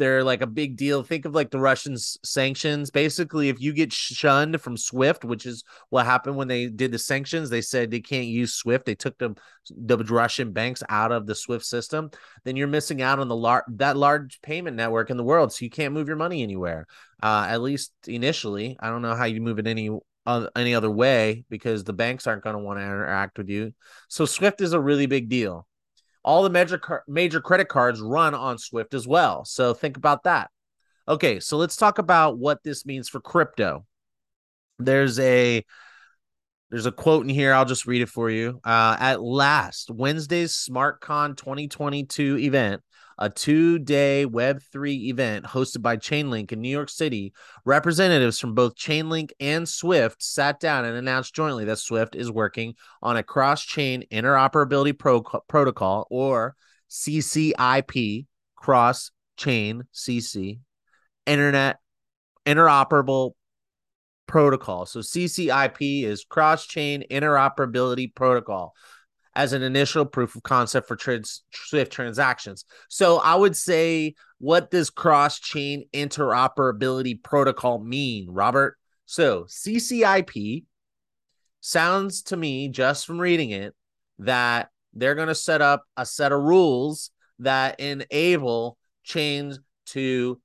they're 0.00 0.24
like 0.24 0.40
a 0.40 0.46
big 0.46 0.76
deal. 0.76 1.02
Think 1.02 1.26
of 1.26 1.34
like 1.34 1.50
the 1.50 1.60
Russians 1.60 2.18
sanctions. 2.24 2.90
Basically, 2.90 3.50
if 3.50 3.60
you 3.60 3.74
get 3.74 3.92
shunned 3.92 4.60
from 4.60 4.76
Swift, 4.76 5.24
which 5.24 5.44
is 5.44 5.62
what 5.90 6.06
happened 6.06 6.36
when 6.36 6.48
they 6.48 6.68
did 6.68 6.90
the 6.90 6.98
sanctions, 6.98 7.50
they 7.50 7.60
said 7.60 7.90
they 7.90 8.00
can't 8.00 8.26
use 8.26 8.54
Swift. 8.54 8.86
They 8.86 8.94
took 8.94 9.16
the 9.18 9.34
the 9.70 9.98
Russian 9.98 10.52
banks 10.52 10.82
out 10.88 11.12
of 11.12 11.26
the 11.26 11.34
Swift 11.34 11.64
system. 11.64 12.10
Then 12.44 12.56
you're 12.56 12.66
missing 12.66 13.02
out 13.02 13.18
on 13.20 13.28
the 13.28 13.36
lar- 13.36 13.66
that 13.68 13.96
large 13.96 14.40
payment 14.42 14.76
network 14.76 15.10
in 15.10 15.16
the 15.16 15.24
world, 15.24 15.52
so 15.52 15.64
you 15.64 15.70
can't 15.70 15.94
move 15.94 16.08
your 16.08 16.16
money 16.16 16.42
anywhere. 16.42 16.86
Uh, 17.22 17.46
at 17.48 17.60
least 17.60 17.92
initially, 18.06 18.76
I 18.80 18.88
don't 18.88 19.02
know 19.02 19.14
how 19.14 19.26
you 19.26 19.42
move 19.42 19.58
it 19.58 19.66
any 19.66 19.90
uh, 20.30 20.48
any 20.56 20.74
other 20.74 20.90
way 20.90 21.44
because 21.50 21.84
the 21.84 21.92
banks 21.92 22.26
aren't 22.26 22.44
going 22.44 22.56
to 22.56 22.62
want 22.62 22.78
to 22.78 22.84
interact 22.84 23.38
with 23.38 23.48
you. 23.48 23.74
So 24.08 24.24
Swift 24.24 24.60
is 24.60 24.72
a 24.72 24.80
really 24.80 25.06
big 25.06 25.28
deal. 25.28 25.66
All 26.22 26.42
the 26.42 26.50
major 26.50 26.78
car- 26.78 27.04
major 27.08 27.40
credit 27.40 27.68
cards 27.68 28.00
run 28.00 28.34
on 28.34 28.58
Swift 28.58 28.94
as 28.94 29.06
well. 29.06 29.44
So 29.44 29.74
think 29.74 29.96
about 29.96 30.24
that. 30.24 30.50
Okay, 31.08 31.40
so 31.40 31.56
let's 31.56 31.76
talk 31.76 31.98
about 31.98 32.38
what 32.38 32.62
this 32.62 32.86
means 32.86 33.08
for 33.08 33.20
crypto. 33.20 33.84
There's 34.78 35.18
a 35.18 35.64
there's 36.70 36.86
a 36.86 36.92
quote 36.92 37.24
in 37.24 37.28
here. 37.28 37.52
I'll 37.52 37.64
just 37.64 37.86
read 37.86 38.02
it 38.02 38.08
for 38.08 38.30
you. 38.30 38.60
Uh, 38.62 38.96
at 38.98 39.20
last, 39.20 39.90
Wednesday's 39.90 40.52
SmartCon 40.52 41.36
2022 41.36 42.38
event, 42.38 42.82
a 43.20 43.28
two 43.28 43.78
day 43.78 44.26
Web3 44.26 45.08
event 45.08 45.44
hosted 45.44 45.82
by 45.82 45.96
Chainlink 45.98 46.52
in 46.52 46.60
New 46.60 46.70
York 46.70 46.88
City, 46.88 47.34
representatives 47.66 48.40
from 48.40 48.54
both 48.54 48.74
Chainlink 48.74 49.30
and 49.38 49.68
Swift 49.68 50.22
sat 50.22 50.58
down 50.58 50.86
and 50.86 50.96
announced 50.96 51.34
jointly 51.34 51.66
that 51.66 51.78
Swift 51.78 52.16
is 52.16 52.32
working 52.32 52.74
on 53.02 53.18
a 53.18 53.22
cross 53.22 53.62
chain 53.62 54.04
interoperability 54.10 54.98
pro- 54.98 55.22
protocol 55.48 56.06
or 56.10 56.56
CCIP, 56.88 58.26
cross 58.56 59.10
chain 59.36 59.84
CC, 59.94 60.60
internet 61.26 61.78
interoperable 62.46 63.32
protocol. 64.26 64.86
So 64.86 65.00
CCIP 65.00 66.04
is 66.04 66.24
cross 66.24 66.66
chain 66.66 67.04
interoperability 67.10 68.14
protocol 68.14 68.74
as 69.34 69.52
an 69.52 69.62
initial 69.62 70.04
proof 70.04 70.34
of 70.34 70.42
concept 70.42 70.88
for 70.88 70.96
trans- 70.96 71.42
Swift 71.52 71.92
transactions. 71.92 72.64
So 72.88 73.18
I 73.18 73.34
would 73.34 73.56
say, 73.56 74.14
what 74.38 74.70
does 74.70 74.90
cross 74.90 75.38
chain 75.38 75.84
interoperability 75.92 77.22
protocol 77.22 77.78
mean, 77.78 78.28
Robert? 78.30 78.76
So 79.06 79.44
CCIP 79.44 80.64
sounds 81.60 82.22
to 82.22 82.36
me, 82.36 82.68
just 82.68 83.06
from 83.06 83.20
reading 83.20 83.50
it, 83.50 83.74
that 84.18 84.70
they're 84.94 85.14
going 85.14 85.28
to 85.28 85.34
set 85.34 85.62
up 85.62 85.84
a 85.96 86.04
set 86.04 86.32
of 86.32 86.42
rules 86.42 87.10
that 87.38 87.80
enable 87.80 88.76
chains 89.04 89.60
to 89.86 90.40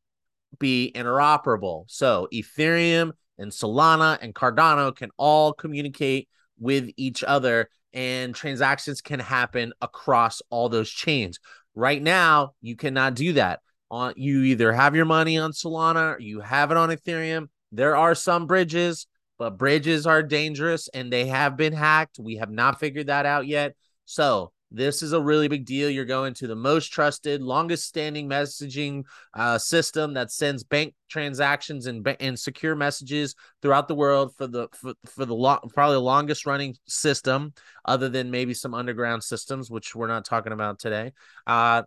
be 0.59 0.91
interoperable. 0.95 1.85
So 1.87 2.27
Ethereum 2.33 3.11
and 3.37 3.51
Solana 3.51 4.17
and 4.21 4.33
Cardano 4.33 4.95
can 4.95 5.09
all 5.17 5.53
communicate 5.53 6.29
with 6.59 6.89
each 6.95 7.23
other 7.23 7.69
and 7.95 8.35
transactions 8.35 9.01
can 9.01 9.19
happen 9.19 9.73
across 9.81 10.41
all 10.49 10.69
those 10.69 10.89
chains. 10.89 11.39
Right 11.73 12.01
now, 12.01 12.53
you 12.61 12.75
cannot 12.75 13.15
do 13.15 13.33
that. 13.33 13.61
On 13.89 14.13
you 14.17 14.41
either 14.41 14.73
have 14.73 14.95
your 14.95 15.05
money 15.05 15.37
on 15.37 15.51
Solana 15.51 16.15
or 16.15 16.19
you 16.19 16.41
have 16.41 16.71
it 16.71 16.77
on 16.77 16.89
Ethereum. 16.89 17.47
There 17.71 17.95
are 17.95 18.15
some 18.15 18.47
bridges, 18.47 19.07
but 19.37 19.57
bridges 19.57 20.05
are 20.05 20.23
dangerous 20.23 20.87
and 20.89 21.11
they 21.11 21.27
have 21.27 21.55
been 21.55 21.73
hacked. 21.73 22.19
We 22.19 22.37
have 22.37 22.49
not 22.49 22.79
figured 22.79 23.07
that 23.07 23.25
out 23.25 23.47
yet. 23.47 23.75
So 24.05 24.51
this 24.71 25.01
is 25.01 25.13
a 25.13 25.21
really 25.21 25.47
big 25.47 25.65
deal. 25.65 25.89
You're 25.89 26.05
going 26.05 26.33
to 26.35 26.47
the 26.47 26.55
most 26.55 26.87
trusted, 26.87 27.41
longest 27.41 27.85
standing 27.85 28.27
messaging 28.27 29.03
uh, 29.33 29.57
system 29.57 30.13
that 30.15 30.31
sends 30.31 30.63
bank 30.63 30.93
transactions 31.09 31.87
and 31.87 32.05
and 32.19 32.37
secure 32.37 32.75
messages 32.75 33.35
throughout 33.61 33.87
the 33.87 33.95
world 33.95 34.35
for 34.35 34.47
the 34.47 34.67
for, 34.73 34.93
for 35.05 35.25
the 35.25 35.35
lo- 35.35 35.59
probably 35.73 35.95
the 35.95 36.01
longest 36.01 36.45
running 36.45 36.75
system, 36.87 37.53
other 37.85 38.09
than 38.09 38.31
maybe 38.31 38.53
some 38.53 38.73
underground 38.73 39.23
systems, 39.23 39.69
which 39.69 39.95
we're 39.95 40.07
not 40.07 40.25
talking 40.25 40.53
about 40.53 40.79
today. 40.79 41.13
Uh, 41.45 41.83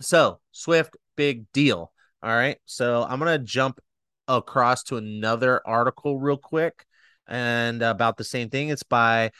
so 0.00 0.40
Swift, 0.52 0.96
big 1.16 1.50
deal. 1.52 1.92
All 2.22 2.34
right, 2.34 2.58
so 2.66 3.04
I'm 3.08 3.18
gonna 3.18 3.38
jump 3.38 3.80
across 4.28 4.84
to 4.84 4.96
another 4.96 5.60
article 5.66 6.18
real 6.18 6.38
quick 6.38 6.86
and 7.26 7.82
about 7.82 8.16
the 8.16 8.24
same 8.24 8.50
thing. 8.50 8.68
It's 8.68 8.82
by 8.82 9.30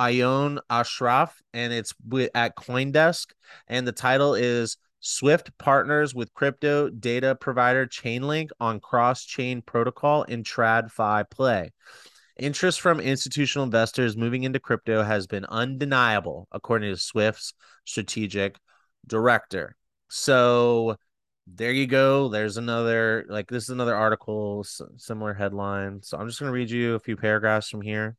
Aoyon 0.00 0.58
Ashraf, 0.70 1.42
and 1.52 1.74
it's 1.74 1.92
at 2.34 2.56
CoinDesk, 2.56 3.26
and 3.68 3.86
the 3.86 3.92
title 3.92 4.34
is 4.34 4.78
Swift 5.00 5.56
partners 5.58 6.14
with 6.14 6.32
crypto 6.32 6.88
data 6.88 7.34
provider 7.34 7.86
Chainlink 7.86 8.48
on 8.60 8.80
cross-chain 8.80 9.60
protocol 9.60 10.22
in 10.22 10.42
TradFi 10.42 11.30
play. 11.30 11.72
Interest 12.38 12.80
from 12.80 13.00
institutional 13.00 13.64
investors 13.64 14.16
moving 14.16 14.44
into 14.44 14.58
crypto 14.58 15.02
has 15.02 15.26
been 15.26 15.44
undeniable, 15.44 16.48
according 16.50 16.90
to 16.90 16.98
Swift's 16.98 17.52
strategic 17.84 18.56
director. 19.06 19.76
So 20.08 20.96
there 21.46 21.72
you 21.72 21.86
go. 21.86 22.28
There's 22.28 22.56
another 22.56 23.26
like 23.28 23.48
this 23.48 23.64
is 23.64 23.70
another 23.70 23.94
article, 23.94 24.64
similar 24.96 25.34
headline. 25.34 26.02
So 26.02 26.16
I'm 26.16 26.26
just 26.26 26.40
going 26.40 26.48
to 26.48 26.54
read 26.54 26.70
you 26.70 26.94
a 26.94 27.00
few 27.00 27.16
paragraphs 27.16 27.68
from 27.68 27.82
here. 27.82 28.16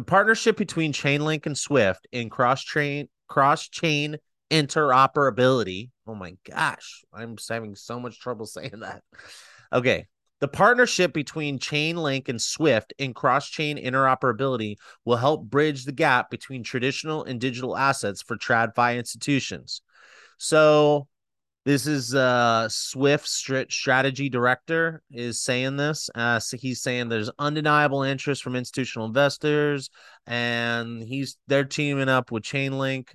The 0.00 0.04
partnership 0.04 0.56
between 0.56 0.94
Chainlink 0.94 1.44
and 1.44 1.58
Swift 1.58 2.08
in 2.10 2.30
cross 2.30 2.64
chain 2.64 3.10
cross 3.28 3.68
chain 3.68 4.16
interoperability. 4.50 5.90
Oh 6.06 6.14
my 6.14 6.38
gosh, 6.48 7.04
I'm 7.12 7.36
having 7.46 7.74
so 7.74 8.00
much 8.00 8.18
trouble 8.18 8.46
saying 8.46 8.80
that. 8.80 9.02
Okay. 9.70 10.06
The 10.40 10.48
partnership 10.48 11.12
between 11.12 11.58
Chainlink 11.58 12.30
and 12.30 12.40
Swift 12.40 12.94
in 12.96 13.12
cross 13.12 13.50
chain 13.50 13.76
interoperability 13.76 14.76
will 15.04 15.18
help 15.18 15.44
bridge 15.44 15.84
the 15.84 15.92
gap 15.92 16.30
between 16.30 16.62
traditional 16.62 17.24
and 17.24 17.38
digital 17.38 17.76
assets 17.76 18.22
for 18.22 18.38
TradFi 18.38 18.96
institutions. 18.96 19.82
So, 20.38 21.08
this 21.70 21.86
is 21.86 22.16
uh 22.16 22.68
Swift 22.68 23.28
strategy 23.28 24.28
director 24.28 25.02
is 25.12 25.40
saying 25.40 25.76
this. 25.76 26.10
Uh, 26.16 26.40
so 26.40 26.56
he's 26.56 26.82
saying 26.82 27.08
there's 27.08 27.30
undeniable 27.38 28.02
interest 28.02 28.42
from 28.42 28.56
institutional 28.56 29.06
investors, 29.06 29.88
and 30.26 31.00
he's 31.00 31.36
they're 31.46 31.64
teaming 31.64 32.08
up 32.08 32.32
with 32.32 32.42
Chainlink 32.42 33.10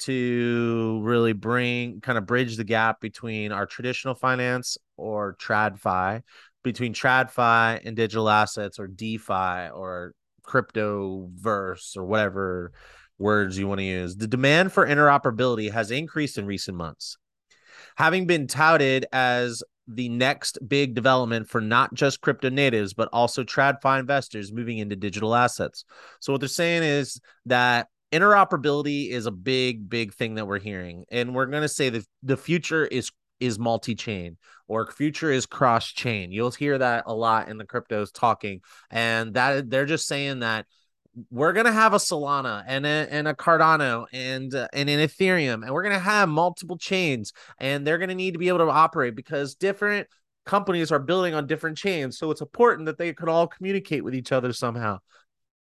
to 0.00 1.00
really 1.02 1.34
bring 1.34 2.00
kind 2.00 2.16
of 2.16 2.24
bridge 2.24 2.56
the 2.56 2.64
gap 2.64 2.98
between 2.98 3.52
our 3.52 3.66
traditional 3.66 4.14
finance 4.14 4.78
or 4.96 5.36
TradFi, 5.38 6.22
between 6.64 6.94
TradFi 6.94 7.82
and 7.84 7.94
digital 7.94 8.30
assets 8.30 8.78
or 8.78 8.86
DeFi 8.86 9.68
or 9.74 10.14
crypto 10.42 11.28
verse 11.34 11.94
or 11.94 12.06
whatever 12.06 12.72
words 13.18 13.58
you 13.58 13.68
want 13.68 13.80
to 13.80 13.84
use. 13.84 14.16
The 14.16 14.28
demand 14.28 14.72
for 14.72 14.86
interoperability 14.86 15.70
has 15.72 15.90
increased 15.90 16.38
in 16.38 16.46
recent 16.46 16.76
months 16.76 17.18
having 17.98 18.26
been 18.26 18.46
touted 18.46 19.06
as 19.12 19.60
the 19.88 20.08
next 20.08 20.56
big 20.68 20.94
development 20.94 21.48
for 21.48 21.60
not 21.60 21.92
just 21.94 22.20
crypto 22.20 22.48
natives, 22.48 22.94
but 22.94 23.08
also 23.12 23.42
TradFi 23.42 23.98
investors 23.98 24.52
moving 24.52 24.78
into 24.78 24.94
digital 24.94 25.34
assets. 25.34 25.84
So, 26.20 26.32
what 26.32 26.40
they're 26.40 26.48
saying 26.48 26.84
is 26.84 27.20
that 27.46 27.88
interoperability 28.12 29.10
is 29.10 29.26
a 29.26 29.32
big, 29.32 29.90
big 29.90 30.14
thing 30.14 30.36
that 30.36 30.46
we're 30.46 30.60
hearing. 30.60 31.04
And 31.10 31.34
we're 31.34 31.46
going 31.46 31.62
to 31.62 31.68
say 31.68 31.90
that 31.90 32.06
the 32.22 32.36
future 32.36 32.86
is 32.86 33.10
is 33.40 33.58
multi-chain 33.58 34.36
or 34.66 34.90
future 34.90 35.30
is 35.30 35.46
cross-chain. 35.46 36.32
You'll 36.32 36.50
hear 36.50 36.78
that 36.78 37.04
a 37.06 37.14
lot 37.14 37.48
in 37.48 37.56
the 37.56 37.64
cryptos 37.64 38.12
talking 38.12 38.60
and 38.90 39.34
that 39.34 39.70
they're 39.70 39.86
just 39.86 40.08
saying 40.08 40.40
that 40.40 40.66
we're 41.30 41.52
gonna 41.52 41.72
have 41.72 41.94
a 41.94 41.98
Solana 41.98 42.64
and 42.66 42.86
a, 42.86 43.06
and 43.10 43.28
a 43.28 43.34
Cardano 43.34 44.06
and 44.12 44.54
uh, 44.54 44.68
and 44.72 44.88
an 44.88 45.06
Ethereum, 45.06 45.64
and 45.64 45.72
we're 45.72 45.82
gonna 45.82 45.98
have 45.98 46.28
multiple 46.28 46.76
chains, 46.76 47.32
and 47.58 47.86
they're 47.86 47.98
gonna 47.98 48.14
need 48.14 48.32
to 48.32 48.38
be 48.38 48.48
able 48.48 48.58
to 48.58 48.70
operate 48.70 49.14
because 49.14 49.54
different 49.54 50.06
companies 50.44 50.90
are 50.90 50.98
building 50.98 51.34
on 51.34 51.46
different 51.46 51.76
chains. 51.76 52.18
So 52.18 52.30
it's 52.30 52.40
important 52.40 52.86
that 52.86 52.98
they 52.98 53.12
could 53.12 53.28
all 53.28 53.46
communicate 53.46 54.02
with 54.02 54.14
each 54.14 54.32
other 54.32 54.52
somehow. 54.52 54.98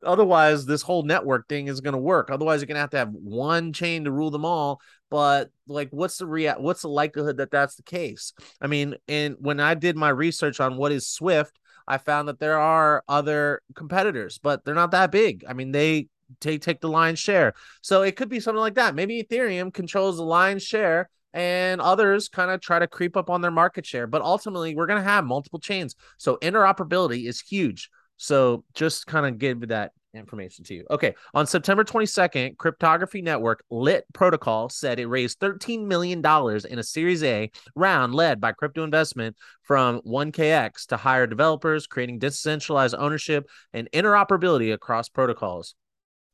Otherwise, 0.05 0.67
this 0.67 0.83
whole 0.83 1.03
network 1.03 1.49
thing 1.49 1.67
is 1.69 1.81
to 1.95 1.99
work. 1.99 2.31
Otherwise, 2.31 2.61
you're 2.61 2.67
to 2.77 2.81
have 2.81 2.91
to 2.91 2.99
have 2.99 3.13
one 3.13 3.73
chain 3.73 4.05
to 4.05 4.13
rule 4.13 4.31
them 4.31 4.45
all. 4.45 4.81
But 5.11 5.51
like, 5.67 5.89
what's 5.91 6.19
the 6.19 6.27
rea- 6.27 6.55
What's 6.59 6.83
the 6.83 6.89
likelihood 6.89 7.39
that 7.39 7.51
that's 7.51 7.77
the 7.77 7.83
case? 7.83 8.33
I 8.61 8.69
mean, 8.69 8.97
and 9.09 9.37
when 9.41 9.59
I 9.59 9.75
did 9.75 9.97
my 9.97 10.11
research 10.11 10.61
on 10.61 10.77
what 10.77 10.93
is 10.93 11.09
Swift, 11.09 11.59
I 11.87 11.99
found 11.99 12.29
that 12.29 12.41
there 12.41 12.59
are 12.59 13.03
other 13.09 13.63
competitors, 13.75 14.39
but 14.39 14.65
they're 14.65 14.75
not 14.75 14.91
that 14.91 15.11
big. 15.11 15.45
I 15.49 15.53
mean, 15.53 15.73
they 15.73 16.09
take 16.41 16.63
take 16.63 16.81
the 16.81 16.89
lion's 16.89 17.19
share. 17.19 17.55
So 17.83 18.03
it 18.03 18.17
could 18.17 18.29
be 18.29 18.41
something 18.41 18.61
like 18.61 18.75
that. 18.75 18.95
Maybe 18.95 19.23
Ethereum 19.23 19.73
controls 19.73 20.17
the 20.17 20.25
lion's 20.25 20.63
share 20.63 21.09
and 21.33 21.81
others 21.81 22.29
kind 22.29 22.51
of 22.51 22.61
try 22.61 22.79
to 22.79 22.87
creep 22.87 23.17
up 23.17 23.29
on 23.29 23.43
their 23.43 23.51
market 23.51 23.85
share. 23.85 24.07
But 24.07 24.23
ultimately, 24.23 24.75
we're 24.75 24.87
going 24.87 25.03
to 25.03 25.09
have 25.09 25.25
multiple 25.25 25.59
chains. 25.59 25.95
So 26.17 26.37
interoperability 26.37 27.29
is 27.29 27.41
huge. 27.41 27.91
So 28.17 28.65
just 28.75 29.07
kind 29.07 29.27
of 29.27 29.39
give 29.39 29.69
that 29.69 29.93
information 30.15 30.65
to 30.65 30.75
you. 30.75 30.87
Okay. 30.91 31.15
On 31.35 31.47
September 31.47 31.85
22nd, 31.85 32.57
Cryptography 32.57 33.23
Network 33.23 33.65
Lit 33.71 34.05
Protocol 34.13 34.69
said 34.69 34.99
it 34.99 35.07
raised 35.07 35.39
$13 35.41 35.87
million 35.87 36.19
in 36.19 36.79
a 36.79 36.83
Series 36.83 37.23
A 37.23 37.51
round 37.75 38.15
led 38.15 38.41
by 38.41 38.53
crypto 38.53 38.83
investment 38.83 39.37
from 39.63 40.01
1KX 40.03 40.87
to 40.87 40.97
hire 40.97 41.27
developers, 41.27 41.87
creating 41.87 42.19
decentralized 42.19 42.95
ownership 42.97 43.49
and 43.73 43.89
interoperability 43.93 44.73
across 44.73 45.09
protocols. 45.09 45.75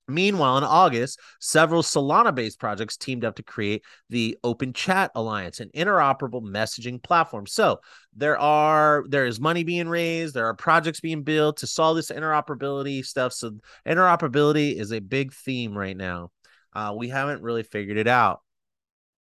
Meanwhile, 0.09 0.59
in 0.59 0.65
August, 0.65 1.21
several 1.41 1.83
Solana 1.83 2.35
based 2.35 2.59
projects 2.59 2.97
teamed 2.97 3.25
up 3.25 3.37
to 3.37 3.43
create 3.43 3.85
the 4.11 4.37
Open 4.43 4.73
Chat 4.73 5.11
Alliance, 5.15 5.61
an 5.61 5.71
interoperable 5.75 6.43
messaging 6.43 7.03
platform. 7.03 7.47
So 7.47 7.81
there 8.15 8.39
are 8.39 9.05
there 9.09 9.27
is 9.27 9.41
money 9.41 9.65
being 9.65 9.89
raised, 9.89 10.35
there 10.35 10.47
are 10.47 10.55
projects 10.55 11.01
being 11.01 11.23
built 11.23 11.59
to 11.59 11.67
solve 11.67 11.97
this 11.97 12.11
interoperability 12.11 13.05
stuff. 13.05 13.33
So 13.33 13.53
interoperability 13.87 14.79
is 14.79 14.93
a 14.93 15.01
big 15.01 15.33
theme 15.33 15.77
right 15.77 15.97
now. 15.97 16.31
Uh, 16.75 16.95
we 16.97 17.09
haven't 17.09 17.43
really 17.43 17.63
figured 17.63 17.99
it 17.99 18.09
out. 18.09 18.41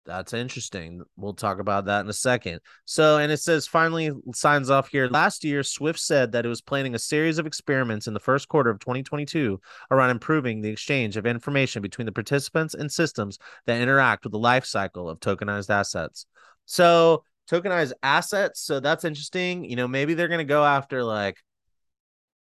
That's 0.09 0.33
interesting. 0.33 1.03
We'll 1.19 1.35
talk 1.35 1.59
about 1.59 1.85
that 1.85 2.01
in 2.01 2.09
a 2.09 2.15
second. 2.15 2.61
So, 2.87 3.19
and 3.19 3.31
it 3.31 3.41
says 3.41 3.67
finally 3.67 4.11
signs 4.33 4.71
off 4.71 4.89
here. 4.89 5.07
Last 5.07 5.45
year, 5.45 5.63
Swift 5.63 5.99
said 5.99 6.33
that 6.33 6.47
it 6.47 6.49
was 6.49 6.63
planning 6.63 6.95
a 6.95 6.99
series 6.99 7.39
of 7.39 7.45
experiments 7.45 8.07
in 8.07 8.15
the 8.15 8.21
first 8.21 8.49
quarter 8.49 8.71
of 8.71 8.81
2022 8.81 9.61
around 9.91 10.09
improving 10.09 10.63
the 10.63 10.71
exchange 10.71 11.19
of 11.19 11.27
information 11.27 11.83
between 11.83 12.07
the 12.07 12.13
participants 12.13 12.73
and 12.73 12.91
systems 12.91 13.39
that 13.67 13.83
interact 13.83 14.25
with 14.25 14.33
the 14.33 14.39
life 14.39 14.65
cycle 14.65 15.11
of 15.11 15.21
tokenized 15.21 15.69
assets. 15.69 16.25
So, 16.65 17.23
tokenized 17.51 17.93
assets. 18.03 18.63
So, 18.63 18.81
that's 18.81 19.05
interesting. 19.05 19.67
You 19.67 19.77
know, 19.77 19.87
maybe 19.87 20.15
they're 20.15 20.29
going 20.29 20.39
to 20.39 20.45
go 20.45 20.65
after 20.65 21.05
like 21.05 21.37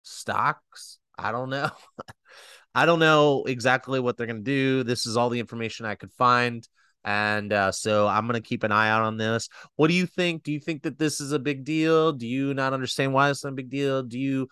stocks. 0.02 0.98
I 1.18 1.32
don't 1.32 1.48
know. 1.48 1.70
I 2.74 2.84
don't 2.84 2.98
know 2.98 3.44
exactly 3.44 3.98
what 3.98 4.18
they're 4.18 4.26
going 4.26 4.44
to 4.44 4.50
do. 4.50 4.82
This 4.84 5.06
is 5.06 5.16
all 5.16 5.30
the 5.30 5.40
information 5.40 5.86
I 5.86 5.94
could 5.94 6.12
find. 6.12 6.68
And 7.06 7.52
uh, 7.52 7.70
so 7.70 8.08
I'm 8.08 8.26
going 8.26 8.34
to 8.34 8.46
keep 8.46 8.64
an 8.64 8.72
eye 8.72 8.90
out 8.90 9.02
on 9.02 9.16
this. 9.16 9.48
What 9.76 9.88
do 9.88 9.94
you 9.94 10.06
think? 10.06 10.42
Do 10.42 10.50
you 10.52 10.58
think 10.58 10.82
that 10.82 10.98
this 10.98 11.20
is 11.20 11.30
a 11.30 11.38
big 11.38 11.64
deal? 11.64 12.12
Do 12.12 12.26
you 12.26 12.52
not 12.52 12.72
understand 12.72 13.14
why 13.14 13.30
it's 13.30 13.44
not 13.44 13.52
a 13.52 13.56
big 13.56 13.70
deal? 13.70 14.02
Do 14.02 14.18
you, 14.18 14.48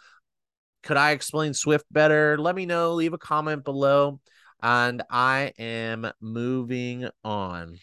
could 0.85 0.97
I 0.97 1.11
explain 1.11 1.53
Swift 1.53 1.85
better? 1.91 2.39
Let 2.39 2.55
me 2.55 2.65
know. 2.65 2.95
Leave 2.95 3.13
a 3.13 3.19
comment 3.19 3.65
below. 3.65 4.21
And 4.63 5.03
I 5.11 5.53
am 5.59 6.11
moving 6.21 7.09
on. 7.25 7.79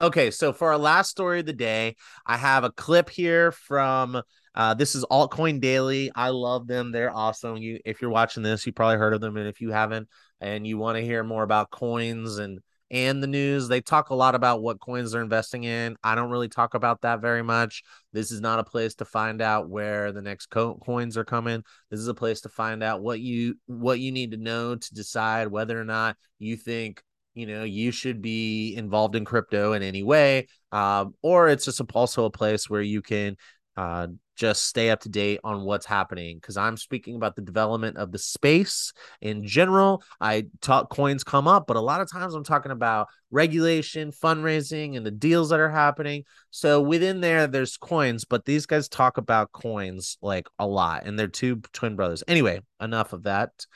Okay, 0.00 0.30
so 0.30 0.52
for 0.52 0.68
our 0.68 0.78
last 0.78 1.10
story 1.10 1.40
of 1.40 1.46
the 1.46 1.52
day, 1.52 1.96
I 2.24 2.36
have 2.36 2.62
a 2.62 2.70
clip 2.70 3.10
here 3.10 3.50
from 3.50 4.22
uh, 4.54 4.74
this 4.74 4.94
is 4.94 5.04
Altcoin 5.10 5.60
Daily. 5.60 6.12
I 6.14 6.28
love 6.28 6.66
them. 6.66 6.92
They're 6.92 7.14
awesome. 7.16 7.56
You 7.56 7.80
if 7.84 8.00
you're 8.00 8.10
watching 8.10 8.42
this, 8.42 8.66
you 8.66 8.72
probably 8.72 8.98
heard 8.98 9.14
of 9.14 9.20
them. 9.20 9.36
And 9.36 9.48
if 9.48 9.60
you 9.60 9.70
haven't 9.70 10.08
and 10.40 10.66
you 10.66 10.78
want 10.78 10.98
to 10.98 11.02
hear 11.02 11.24
more 11.24 11.42
about 11.42 11.70
coins 11.70 12.38
and 12.38 12.60
and 12.90 13.22
the 13.22 13.26
news. 13.26 13.68
They 13.68 13.80
talk 13.80 14.10
a 14.10 14.14
lot 14.14 14.34
about 14.34 14.62
what 14.62 14.80
coins 14.80 15.12
they're 15.12 15.22
investing 15.22 15.64
in. 15.64 15.96
I 16.02 16.14
don't 16.14 16.30
really 16.30 16.48
talk 16.48 16.74
about 16.74 17.02
that 17.02 17.20
very 17.20 17.42
much. 17.42 17.82
This 18.12 18.30
is 18.30 18.40
not 18.40 18.58
a 18.58 18.64
place 18.64 18.94
to 18.96 19.04
find 19.04 19.42
out 19.42 19.68
where 19.68 20.12
the 20.12 20.22
next 20.22 20.46
co- 20.46 20.76
coins 20.76 21.16
are 21.16 21.24
coming. 21.24 21.62
This 21.90 22.00
is 22.00 22.08
a 22.08 22.14
place 22.14 22.40
to 22.42 22.48
find 22.48 22.82
out 22.82 23.02
what 23.02 23.20
you 23.20 23.56
what 23.66 24.00
you 24.00 24.12
need 24.12 24.32
to 24.32 24.36
know 24.36 24.76
to 24.76 24.94
decide 24.94 25.48
whether 25.48 25.78
or 25.78 25.84
not 25.84 26.16
you 26.38 26.56
think 26.56 27.02
you 27.34 27.46
know 27.46 27.62
you 27.62 27.90
should 27.90 28.20
be 28.20 28.74
involved 28.74 29.14
in 29.14 29.24
crypto 29.24 29.72
in 29.74 29.82
any 29.82 30.02
way 30.02 30.48
um, 30.72 31.14
or 31.22 31.48
it's 31.48 31.64
just 31.64 31.80
also 31.94 32.24
a 32.24 32.30
place 32.30 32.68
where 32.68 32.82
you 32.82 33.00
can 33.00 33.36
uh, 33.76 34.08
just 34.38 34.66
stay 34.66 34.90
up 34.90 35.00
to 35.00 35.08
date 35.08 35.40
on 35.42 35.62
what's 35.62 35.84
happening 35.84 36.36
because 36.36 36.56
I'm 36.56 36.76
speaking 36.76 37.16
about 37.16 37.34
the 37.34 37.42
development 37.42 37.96
of 37.96 38.12
the 38.12 38.18
space 38.18 38.92
in 39.20 39.44
general. 39.44 40.02
I 40.20 40.46
talk 40.60 40.90
coins 40.90 41.24
come 41.24 41.48
up, 41.48 41.66
but 41.66 41.76
a 41.76 41.80
lot 41.80 42.00
of 42.00 42.10
times 42.10 42.34
I'm 42.34 42.44
talking 42.44 42.70
about 42.70 43.08
regulation, 43.32 44.12
fundraising, 44.12 44.96
and 44.96 45.04
the 45.04 45.10
deals 45.10 45.50
that 45.50 45.58
are 45.58 45.70
happening. 45.70 46.22
So 46.50 46.80
within 46.80 47.20
there, 47.20 47.48
there's 47.48 47.76
coins, 47.76 48.24
but 48.24 48.44
these 48.44 48.64
guys 48.64 48.88
talk 48.88 49.18
about 49.18 49.50
coins 49.50 50.16
like 50.22 50.46
a 50.58 50.66
lot, 50.66 51.04
and 51.04 51.18
they're 51.18 51.26
two 51.26 51.56
twin 51.72 51.96
brothers. 51.96 52.22
Anyway, 52.28 52.60
enough 52.80 53.12
of 53.12 53.24
that. 53.24 53.66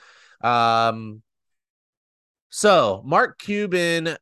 Um, 0.41 1.23
so 2.51 3.03
Mark 3.05 3.39
Cuban 3.41 4.17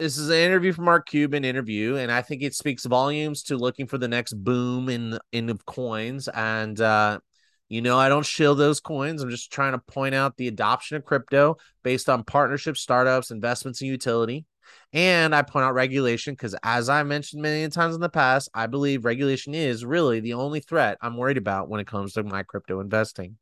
this 0.00 0.16
is 0.16 0.30
an 0.30 0.36
interview 0.36 0.72
from 0.72 0.86
Mark 0.86 1.06
Cuban 1.06 1.44
interview, 1.44 1.96
and 1.96 2.10
I 2.10 2.22
think 2.22 2.42
it 2.42 2.54
speaks 2.54 2.86
volumes 2.86 3.42
to 3.44 3.58
looking 3.58 3.86
for 3.86 3.98
the 3.98 4.08
next 4.08 4.32
boom 4.32 4.88
in 4.88 5.18
in 5.30 5.56
coins. 5.66 6.26
And 6.28 6.80
uh, 6.80 7.20
you 7.68 7.82
know, 7.82 7.98
I 7.98 8.08
don't 8.08 8.24
shill 8.24 8.54
those 8.54 8.80
coins. 8.80 9.22
I'm 9.22 9.28
just 9.28 9.52
trying 9.52 9.72
to 9.72 9.78
point 9.78 10.14
out 10.14 10.38
the 10.38 10.48
adoption 10.48 10.96
of 10.96 11.04
crypto 11.04 11.58
based 11.84 12.08
on 12.08 12.24
partnerships, 12.24 12.80
startups, 12.80 13.30
investments, 13.30 13.82
and 13.82 13.90
utility. 13.90 14.46
And 14.94 15.34
I 15.34 15.42
point 15.42 15.64
out 15.64 15.74
regulation 15.74 16.32
because, 16.32 16.56
as 16.62 16.88
I 16.88 17.02
mentioned 17.02 17.42
many 17.42 17.68
times 17.68 17.94
in 17.94 18.00
the 18.00 18.08
past, 18.08 18.48
I 18.54 18.68
believe 18.68 19.04
regulation 19.04 19.54
is 19.54 19.84
really 19.84 20.20
the 20.20 20.34
only 20.34 20.60
threat 20.60 20.96
I'm 21.02 21.18
worried 21.18 21.36
about 21.36 21.68
when 21.68 21.80
it 21.80 21.86
comes 21.86 22.14
to 22.14 22.22
my 22.22 22.42
crypto 22.42 22.80
investing. 22.80 23.36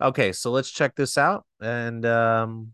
Okay, 0.00 0.32
so 0.32 0.52
let's 0.52 0.70
check 0.70 0.94
this 0.96 1.18
out 1.18 1.44
and 1.60 2.06
um, 2.06 2.72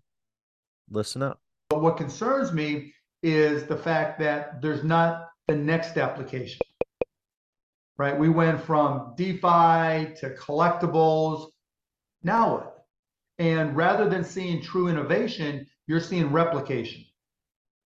listen 0.89 1.23
up. 1.23 1.41
But 1.71 1.83
what 1.83 1.97
concerns 1.97 2.53
me 2.53 2.93
is 3.25 3.65
the 3.65 3.77
fact 3.77 4.19
that 4.21 4.61
there's 4.61 4.85
not 4.85 5.31
the 5.49 5.57
next 5.57 5.97
application, 5.97 6.61
right? 7.97 8.19
We 8.19 8.29
went 8.29 8.61
from 8.61 9.15
DeFi 9.17 10.15
to 10.21 10.37
collectibles. 10.39 11.51
Now 12.23 12.55
what? 12.55 12.85
And 13.39 13.75
rather 13.75 14.09
than 14.09 14.25
seeing 14.25 14.63
true 14.63 14.89
innovation, 14.89 15.67
you're 15.87 16.01
seeing 16.01 16.31
replication 16.31 17.05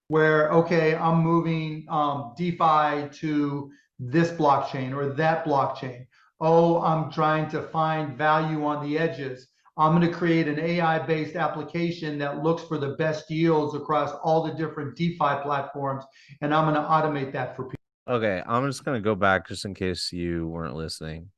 where, 0.08 0.50
okay, 0.50 0.96
I'm 0.96 1.20
moving 1.20 1.86
um, 1.88 2.34
DeFi 2.36 3.08
to 3.20 3.70
this 3.98 4.30
blockchain 4.30 4.94
or 4.94 5.14
that 5.14 5.44
blockchain. 5.44 6.06
Oh, 6.40 6.80
I'm 6.82 7.12
trying 7.12 7.48
to 7.50 7.62
find 7.62 8.16
value 8.16 8.64
on 8.64 8.84
the 8.84 8.98
edges. 8.98 9.48
I'm 9.78 9.96
going 9.96 10.10
to 10.10 10.16
create 10.16 10.48
an 10.48 10.58
AI 10.58 10.98
based 10.98 11.36
application 11.36 12.18
that 12.18 12.42
looks 12.42 12.64
for 12.64 12.78
the 12.78 12.96
best 12.96 13.30
yields 13.30 13.76
across 13.76 14.10
all 14.24 14.42
the 14.42 14.52
different 14.52 14.96
DeFi 14.96 15.16
platforms. 15.42 16.04
And 16.40 16.52
I'm 16.52 16.64
going 16.64 16.74
to 16.74 16.88
automate 16.88 17.32
that 17.32 17.54
for 17.54 17.64
people. 17.64 17.76
Okay. 18.08 18.42
I'm 18.44 18.66
just 18.66 18.84
going 18.84 19.00
to 19.00 19.04
go 19.04 19.14
back 19.14 19.46
just 19.46 19.64
in 19.64 19.74
case 19.74 20.12
you 20.12 20.48
weren't 20.48 20.74
listening. 20.74 21.28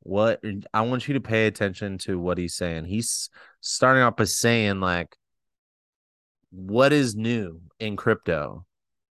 What 0.00 0.44
I 0.74 0.82
want 0.82 1.08
you 1.08 1.14
to 1.14 1.20
pay 1.20 1.46
attention 1.46 1.96
to 1.98 2.18
what 2.18 2.36
he's 2.36 2.54
saying. 2.54 2.84
He's 2.84 3.30
starting 3.62 4.02
off 4.02 4.16
by 4.16 4.24
saying, 4.24 4.80
like, 4.80 5.16
what 6.50 6.92
is 6.92 7.16
new 7.16 7.62
in 7.80 7.96
crypto? 7.96 8.66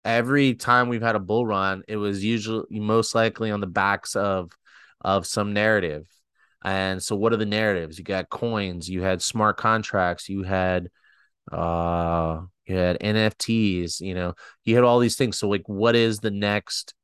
Every 0.05 0.53
time 0.53 0.91
we've 0.91 1.01
had 1.01 1.17
a 1.17 1.21
bull 1.21 1.47
run, 1.47 1.85
it 1.88 1.97
was 1.97 2.23
usually 2.23 2.67
most 2.79 3.15
likely 3.15 3.51
on 3.51 3.61
the 3.61 3.67
backs 3.67 4.15
of 4.15 4.51
of 5.01 5.27
some 5.27 5.55
narrative 5.55 6.07
and 6.64 7.03
so 7.03 7.16
what 7.16 7.33
are 7.33 7.38
the 7.38 7.46
narratives? 7.46 7.98
You 7.98 8.05
got 8.05 8.29
coins, 8.29 8.88
you 8.88 9.03
had 9.03 9.22
smart 9.22 9.57
contracts, 9.57 10.29
you 10.29 10.42
had 10.42 10.88
uh 11.51 12.40
you 12.66 12.77
had 12.77 13.01
NFTs, 13.01 14.01
you 14.01 14.14
know, 14.14 14.35
you 14.64 14.75
had 14.75 14.85
all 14.85 15.01
these 15.01 15.16
things. 15.16 15.38
So 15.38 15.48
like 15.48 15.68
what 15.68 15.96
is 15.96 16.18
the 16.18 16.31
next 16.31 16.94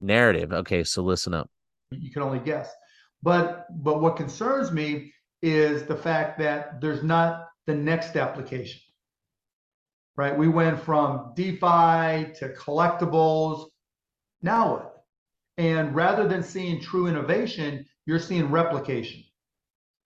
narrative? 0.00 0.52
Okay, 0.52 0.84
so 0.84 1.02
listen 1.02 1.34
up. 1.34 1.50
You 1.90 2.10
can 2.10 2.22
only 2.22 2.40
guess. 2.40 2.70
But 3.22 3.66
but 3.82 4.00
what 4.00 4.16
concerns 4.16 4.70
me 4.70 5.12
is 5.42 5.84
the 5.84 5.96
fact 5.96 6.38
that 6.38 6.80
there's 6.80 7.02
not 7.02 7.48
the 7.66 7.74
next 7.74 8.16
application. 8.16 8.80
Right? 10.16 10.36
We 10.36 10.48
went 10.48 10.80
from 10.80 11.32
DeFi 11.34 12.32
to 12.38 12.54
collectibles. 12.56 13.68
Now 14.42 14.72
what? 14.72 14.92
And 15.58 15.94
rather 15.94 16.28
than 16.28 16.42
seeing 16.42 16.80
true 16.80 17.06
innovation, 17.06 17.86
you're 18.06 18.18
seeing 18.18 18.50
replication 18.50 19.22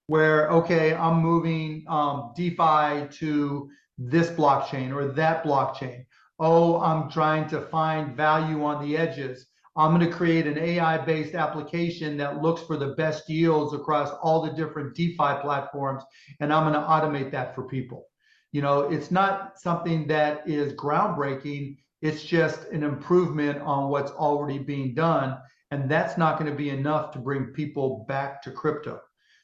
where, 0.06 0.50
okay, 0.50 0.92
I'm 0.92 1.20
moving 1.22 1.84
um, 1.88 2.32
DeFi 2.34 3.06
to 3.18 3.70
this 3.96 4.28
blockchain 4.30 4.92
or 4.92 5.12
that 5.12 5.44
blockchain. 5.44 6.04
Oh, 6.40 6.80
I'm 6.80 7.08
trying 7.10 7.48
to 7.50 7.60
find 7.60 8.16
value 8.16 8.64
on 8.64 8.84
the 8.84 8.96
edges. 8.96 9.46
I'm 9.76 9.96
going 9.96 10.10
to 10.10 10.16
create 10.16 10.48
an 10.48 10.58
AI 10.58 10.98
based 10.98 11.34
application 11.34 12.16
that 12.16 12.42
looks 12.42 12.62
for 12.62 12.76
the 12.76 12.94
best 12.94 13.28
yields 13.28 13.72
across 13.72 14.10
all 14.20 14.42
the 14.42 14.50
different 14.50 14.96
DeFi 14.96 15.40
platforms, 15.42 16.02
and 16.40 16.52
I'm 16.52 16.64
going 16.70 16.74
to 16.74 16.88
automate 16.88 17.30
that 17.30 17.54
for 17.54 17.62
people. 17.68 18.06
You 18.50 18.62
know, 18.62 18.90
it's 18.90 19.12
not 19.12 19.60
something 19.60 20.08
that 20.08 20.42
is 20.48 20.72
groundbreaking, 20.72 21.76
it's 22.02 22.24
just 22.24 22.64
an 22.70 22.82
improvement 22.82 23.60
on 23.62 23.90
what's 23.90 24.10
already 24.10 24.58
being 24.58 24.94
done. 24.94 25.38
And 25.70 25.88
that's 25.90 26.18
not 26.18 26.38
going 26.38 26.50
to 26.50 26.56
be 26.56 26.70
enough 26.70 27.12
to 27.12 27.18
bring 27.18 27.46
people 27.46 28.04
back 28.08 28.42
to 28.42 28.50
crypto. 28.50 29.00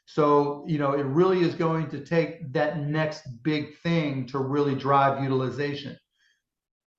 So, 0.06 0.64
you 0.66 0.78
know, 0.78 0.92
it 0.92 1.04
really 1.04 1.40
is 1.40 1.54
going 1.54 1.88
to 1.90 2.04
take 2.04 2.52
that 2.52 2.78
next 2.78 3.22
big 3.42 3.76
thing 3.78 4.26
to 4.28 4.38
really 4.38 4.74
drive 4.74 5.22
utilization. 5.22 5.96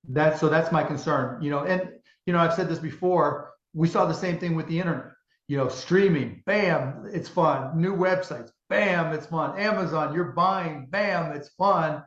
That's 0.09 0.39
so 0.39 0.49
that's 0.49 0.71
my 0.71 0.83
concern, 0.83 1.41
you 1.41 1.49
know, 1.49 1.65
and 1.65 1.89
you 2.25 2.33
know, 2.33 2.39
I've 2.39 2.53
said 2.53 2.69
this 2.69 2.79
before, 2.79 3.53
we 3.73 3.87
saw 3.87 4.05
the 4.05 4.13
same 4.13 4.37
thing 4.37 4.55
with 4.55 4.67
the 4.67 4.79
internet. 4.79 5.13
You 5.47 5.55
know, 5.55 5.69
streaming, 5.69 6.43
bam, 6.45 7.09
it's 7.13 7.29
fun. 7.29 7.79
New 7.79 7.95
websites, 7.95 8.51
bam, 8.69 9.13
it's 9.13 9.27
fun. 9.27 9.57
Amazon, 9.57 10.13
you're 10.13 10.33
buying, 10.33 10.87
bam, 10.89 11.31
it's 11.31 11.49
fun. 11.49 12.03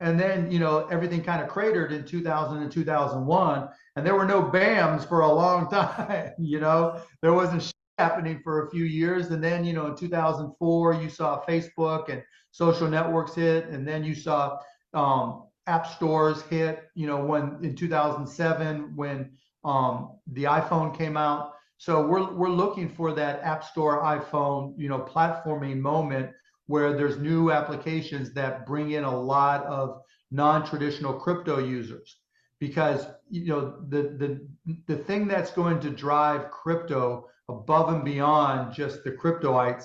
And 0.00 0.18
then, 0.18 0.50
you 0.50 0.58
know, 0.58 0.86
everything 0.86 1.22
kind 1.22 1.42
of 1.42 1.48
cratered 1.48 1.92
in 1.92 2.04
2000 2.04 2.62
and 2.62 2.72
2001 2.72 3.68
and 3.98 4.06
there 4.06 4.14
were 4.14 4.24
no 4.24 4.40
BAMs 4.42 5.06
for 5.06 5.20
a 5.20 5.32
long 5.32 5.68
time. 5.70 6.30
you 6.38 6.60
know, 6.60 7.00
there 7.20 7.34
wasn't 7.34 7.72
happening 7.98 8.40
for 8.44 8.64
a 8.64 8.70
few 8.70 8.84
years, 8.84 9.30
and 9.30 9.42
then 9.42 9.64
you 9.64 9.72
know 9.72 9.86
in 9.86 9.96
2004 9.96 10.94
you 10.94 11.10
saw 11.10 11.44
Facebook 11.44 12.08
and 12.08 12.22
social 12.52 12.88
networks 12.88 13.34
hit, 13.34 13.66
and 13.66 13.86
then 13.86 14.04
you 14.04 14.14
saw 14.14 14.56
um, 14.94 15.48
app 15.66 15.86
stores 15.86 16.42
hit. 16.42 16.88
You 16.94 17.08
know, 17.08 17.24
when 17.24 17.58
in 17.62 17.74
2007 17.74 18.92
when 18.94 19.32
um, 19.64 20.12
the 20.32 20.44
iPhone 20.44 20.96
came 20.96 21.16
out. 21.16 21.54
So 21.78 22.06
we're 22.06 22.32
we're 22.32 22.50
looking 22.50 22.88
for 22.88 23.12
that 23.14 23.42
App 23.42 23.64
Store 23.64 24.02
iPhone, 24.02 24.74
you 24.76 24.88
know, 24.88 25.00
platforming 25.00 25.80
moment 25.80 26.30
where 26.66 26.96
there's 26.96 27.18
new 27.18 27.50
applications 27.50 28.32
that 28.34 28.64
bring 28.64 28.92
in 28.92 29.02
a 29.02 29.20
lot 29.20 29.64
of 29.66 30.00
non-traditional 30.30 31.14
crypto 31.14 31.58
users 31.58 32.18
because 32.60 33.06
you 33.30 33.46
know 33.46 33.74
the 33.88 34.02
the 34.02 34.48
the 34.86 34.96
thing 34.96 35.28
that's 35.28 35.50
going 35.50 35.80
to 35.80 35.90
drive 35.90 36.50
crypto 36.50 37.28
above 37.48 37.92
and 37.92 38.04
beyond 38.04 38.74
just 38.74 39.04
the 39.04 39.10
cryptoites 39.10 39.84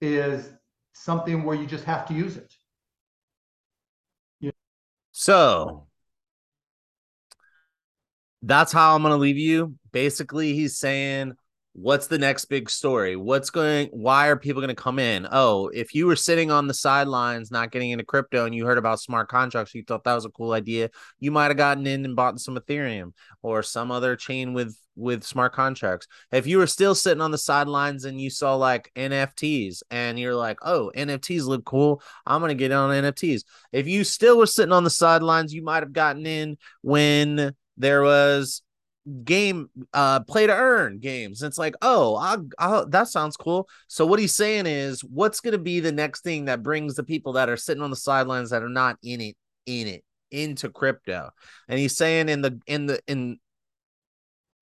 is 0.00 0.50
something 0.92 1.44
where 1.44 1.56
you 1.56 1.66
just 1.66 1.84
have 1.84 2.06
to 2.06 2.14
use 2.14 2.36
it. 2.36 2.52
So 5.12 5.86
that's 8.42 8.70
how 8.70 8.94
I'm 8.94 9.02
going 9.02 9.12
to 9.12 9.18
leave 9.18 9.38
you. 9.38 9.74
Basically, 9.90 10.52
he's 10.52 10.78
saying 10.78 11.32
what's 11.76 12.06
the 12.06 12.18
next 12.18 12.46
big 12.46 12.70
story? 12.70 13.16
What's 13.16 13.50
going 13.50 13.88
why 13.92 14.28
are 14.28 14.36
people 14.36 14.62
going 14.62 14.74
to 14.74 14.82
come 14.82 14.98
in? 14.98 15.28
Oh, 15.30 15.68
if 15.68 15.94
you 15.94 16.06
were 16.06 16.16
sitting 16.16 16.50
on 16.50 16.66
the 16.66 16.74
sidelines 16.74 17.50
not 17.50 17.70
getting 17.70 17.90
into 17.90 18.04
crypto 18.04 18.46
and 18.46 18.54
you 18.54 18.64
heard 18.64 18.78
about 18.78 19.00
smart 19.00 19.28
contracts, 19.28 19.74
you 19.74 19.84
thought 19.84 20.04
that 20.04 20.14
was 20.14 20.24
a 20.24 20.30
cool 20.30 20.52
idea, 20.52 20.88
you 21.20 21.30
might 21.30 21.48
have 21.48 21.58
gotten 21.58 21.86
in 21.86 22.06
and 22.06 22.16
bought 22.16 22.40
some 22.40 22.56
Ethereum 22.56 23.12
or 23.42 23.62
some 23.62 23.90
other 23.90 24.16
chain 24.16 24.54
with 24.54 24.76
with 24.96 25.22
smart 25.22 25.52
contracts. 25.52 26.06
If 26.32 26.46
you 26.46 26.56
were 26.56 26.66
still 26.66 26.94
sitting 26.94 27.20
on 27.20 27.30
the 27.30 27.36
sidelines 27.36 28.06
and 28.06 28.18
you 28.18 28.30
saw 28.30 28.54
like 28.54 28.90
NFTs 28.96 29.82
and 29.90 30.18
you're 30.18 30.34
like, 30.34 30.58
"Oh, 30.62 30.90
NFTs 30.96 31.44
look 31.44 31.66
cool. 31.66 32.02
I'm 32.24 32.40
going 32.40 32.48
to 32.48 32.54
get 32.54 32.72
on 32.72 32.90
NFTs." 32.90 33.42
If 33.72 33.86
you 33.86 34.02
still 34.02 34.38
were 34.38 34.46
sitting 34.46 34.72
on 34.72 34.84
the 34.84 34.90
sidelines, 34.90 35.52
you 35.52 35.62
might 35.62 35.82
have 35.82 35.92
gotten 35.92 36.24
in 36.24 36.56
when 36.80 37.54
there 37.76 38.00
was 38.00 38.62
game 39.24 39.70
uh 39.92 40.18
play 40.20 40.46
to 40.48 40.52
earn 40.52 40.98
games. 40.98 41.42
It's 41.42 41.58
like 41.58 41.74
oh 41.80 42.16
I'll, 42.16 42.46
I'll, 42.58 42.86
that 42.88 43.06
sounds 43.08 43.36
cool. 43.36 43.68
So 43.86 44.04
what 44.04 44.18
he's 44.18 44.34
saying 44.34 44.66
is 44.66 45.02
what's 45.02 45.40
going 45.40 45.52
to 45.52 45.58
be 45.58 45.78
the 45.78 45.92
next 45.92 46.22
thing 46.22 46.46
that 46.46 46.62
brings 46.62 46.96
the 46.96 47.04
people 47.04 47.34
that 47.34 47.48
are 47.48 47.56
sitting 47.56 47.84
on 47.84 47.90
the 47.90 47.96
sidelines 47.96 48.50
that 48.50 48.64
are 48.64 48.68
not 48.68 48.96
in 49.04 49.20
it 49.20 49.36
in 49.66 49.86
it 49.86 50.02
into 50.32 50.70
crypto? 50.70 51.30
And 51.68 51.78
he's 51.78 51.96
saying 51.96 52.28
in 52.28 52.42
the 52.42 52.60
in 52.66 52.86
the 52.86 53.00
in 53.06 53.38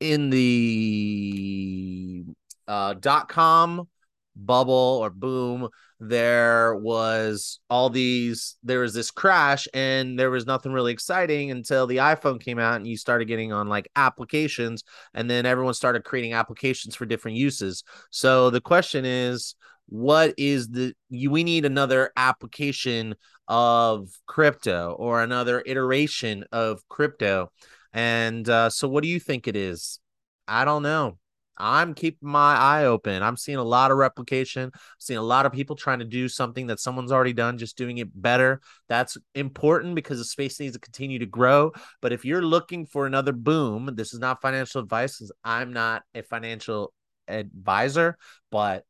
in 0.01 0.29
the 0.29 2.25
uh 2.69 2.95
dot 2.95 3.29
com 3.29 3.89
bubble 4.37 4.99
or 5.01 5.11
boom 5.11 5.69
there 6.01 6.75
was 6.77 7.61
all 7.71 7.89
these 7.89 8.57
there 8.63 8.81
was 8.81 8.93
this 8.95 9.11
crash 9.11 9.69
and 9.73 10.19
there 10.19 10.31
was 10.31 10.47
nothing 10.47 10.73
really 10.73 10.93
exciting 10.93 11.51
until 11.51 11.87
the 11.87 11.99
iphone 11.99 12.41
came 12.41 12.59
out 12.59 12.77
and 12.77 12.87
you 12.87 12.97
started 12.97 13.27
getting 13.27 13.53
on 13.53 13.69
like 13.69 13.89
applications 13.97 14.83
and 15.15 15.31
then 15.31 15.47
everyone 15.47 15.75
started 15.75 16.05
creating 16.05 16.33
applications 16.33 16.95
for 16.95 17.07
different 17.07 17.37
uses. 17.37 17.85
So 18.11 18.51
the 18.51 18.61
question 18.61 19.05
is 19.05 19.55
what 19.87 20.35
is 20.39 20.69
the 20.69 20.95
you 21.11 21.31
we 21.31 21.45
need 21.45 21.65
another 21.65 22.11
application 22.17 23.15
of 23.47 24.09
crypto 24.27 24.97
or 24.99 25.23
another 25.23 25.63
iteration 25.67 26.45
of 26.53 26.81
crypto. 26.89 27.51
And 27.93 28.49
uh, 28.49 28.71
so 28.71 28.89
what 28.89 29.03
do 29.03 29.09
you 29.09 29.21
think 29.21 29.47
it 29.47 29.57
is? 29.57 30.01
I 30.49 30.65
don't 30.65 30.83
know 30.83 31.19
I'm 31.57 31.95
keeping 31.95 32.29
my 32.29 32.55
eye 32.57 32.85
open. 32.85 33.23
I'm 33.23 33.37
seeing 33.37 33.59
a 33.59 33.65
lot 33.65 33.91
of 33.91 33.97
replication. 33.97 34.73
Seeing 34.99 35.19
a 35.19 35.23
lot 35.23 35.47
of 35.47 35.53
people 35.53 35.77
trying 35.77 36.01
to 36.01 36.05
do 36.05 36.29
something 36.29 36.67
that 36.67 36.81
someone's 36.81 37.13
already 37.13 37.33
done, 37.33 37.59
just 37.59 37.77
doing 37.77 37.99
it 37.99 38.09
better. 38.21 38.61
That's 38.89 39.17
important 39.35 39.95
because 39.95 40.19
the 40.19 40.25
space 40.25 40.59
needs 40.59 40.75
to 40.75 40.81
continue 40.81 41.19
to 41.19 41.27
grow. 41.27 41.73
But 42.01 42.13
if 42.13 42.25
you're 42.25 42.43
looking 42.43 42.87
for 42.87 43.07
another 43.07 43.33
boom, 43.33 43.91
this 43.95 44.13
is 44.13 44.21
not 44.21 44.43
financial 44.43 44.81
advice 44.81 45.19
because 45.19 45.33
I'm 45.45 45.73
not 45.73 46.03
a 46.15 46.23
financial 46.23 46.93
advisor. 47.29 48.19
But 48.51 48.85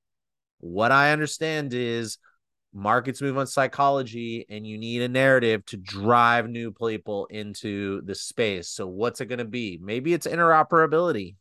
what 0.58 0.92
I 0.92 1.12
understand 1.12 1.74
is 1.74 2.18
markets 2.72 3.22
move 3.22 3.38
on 3.38 3.46
psychology 3.46 4.46
and 4.48 4.66
you 4.66 4.78
need 4.78 5.02
a 5.02 5.08
narrative 5.08 5.64
to 5.66 5.76
drive 5.76 6.48
new 6.48 6.72
people 6.72 7.26
into 7.26 8.02
the 8.02 8.14
space. 8.14 8.68
So 8.68 8.86
what's 8.86 9.20
it 9.20 9.26
going 9.26 9.38
to 9.38 9.44
be? 9.44 9.78
Maybe 9.80 10.12
it's 10.12 10.26
interoperability 10.26 11.36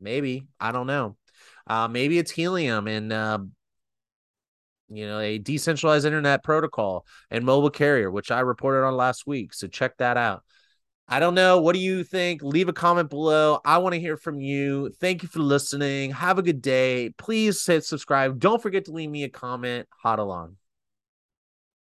Maybe 0.00 0.46
I 0.60 0.72
don't 0.72 0.86
know. 0.86 1.16
Uh, 1.66 1.88
maybe 1.88 2.18
it's 2.18 2.30
helium 2.30 2.86
and 2.88 3.12
uh, 3.12 3.38
you 4.88 5.06
know 5.06 5.18
a 5.18 5.38
decentralized 5.38 6.06
internet 6.06 6.42
protocol 6.44 7.06
and 7.30 7.44
mobile 7.44 7.70
carrier, 7.70 8.10
which 8.10 8.30
I 8.30 8.40
reported 8.40 8.84
on 8.84 8.96
last 8.96 9.26
week. 9.26 9.54
So 9.54 9.66
check 9.66 9.96
that 9.98 10.16
out. 10.16 10.42
I 11.06 11.20
don't 11.20 11.34
know. 11.34 11.60
What 11.60 11.74
do 11.74 11.80
you 11.80 12.02
think? 12.02 12.42
Leave 12.42 12.68
a 12.68 12.72
comment 12.72 13.10
below. 13.10 13.60
I 13.64 13.78
want 13.78 13.94
to 13.94 14.00
hear 14.00 14.16
from 14.16 14.40
you. 14.40 14.90
Thank 15.00 15.22
you 15.22 15.28
for 15.28 15.40
listening. 15.40 16.12
Have 16.12 16.38
a 16.38 16.42
good 16.42 16.62
day. 16.62 17.10
Please 17.18 17.64
hit 17.64 17.84
subscribe. 17.84 18.38
Don't 18.38 18.62
forget 18.62 18.86
to 18.86 18.92
leave 18.92 19.10
me 19.10 19.24
a 19.24 19.28
comment. 19.28 19.86
Hot 20.02 20.18
along. 20.18 20.56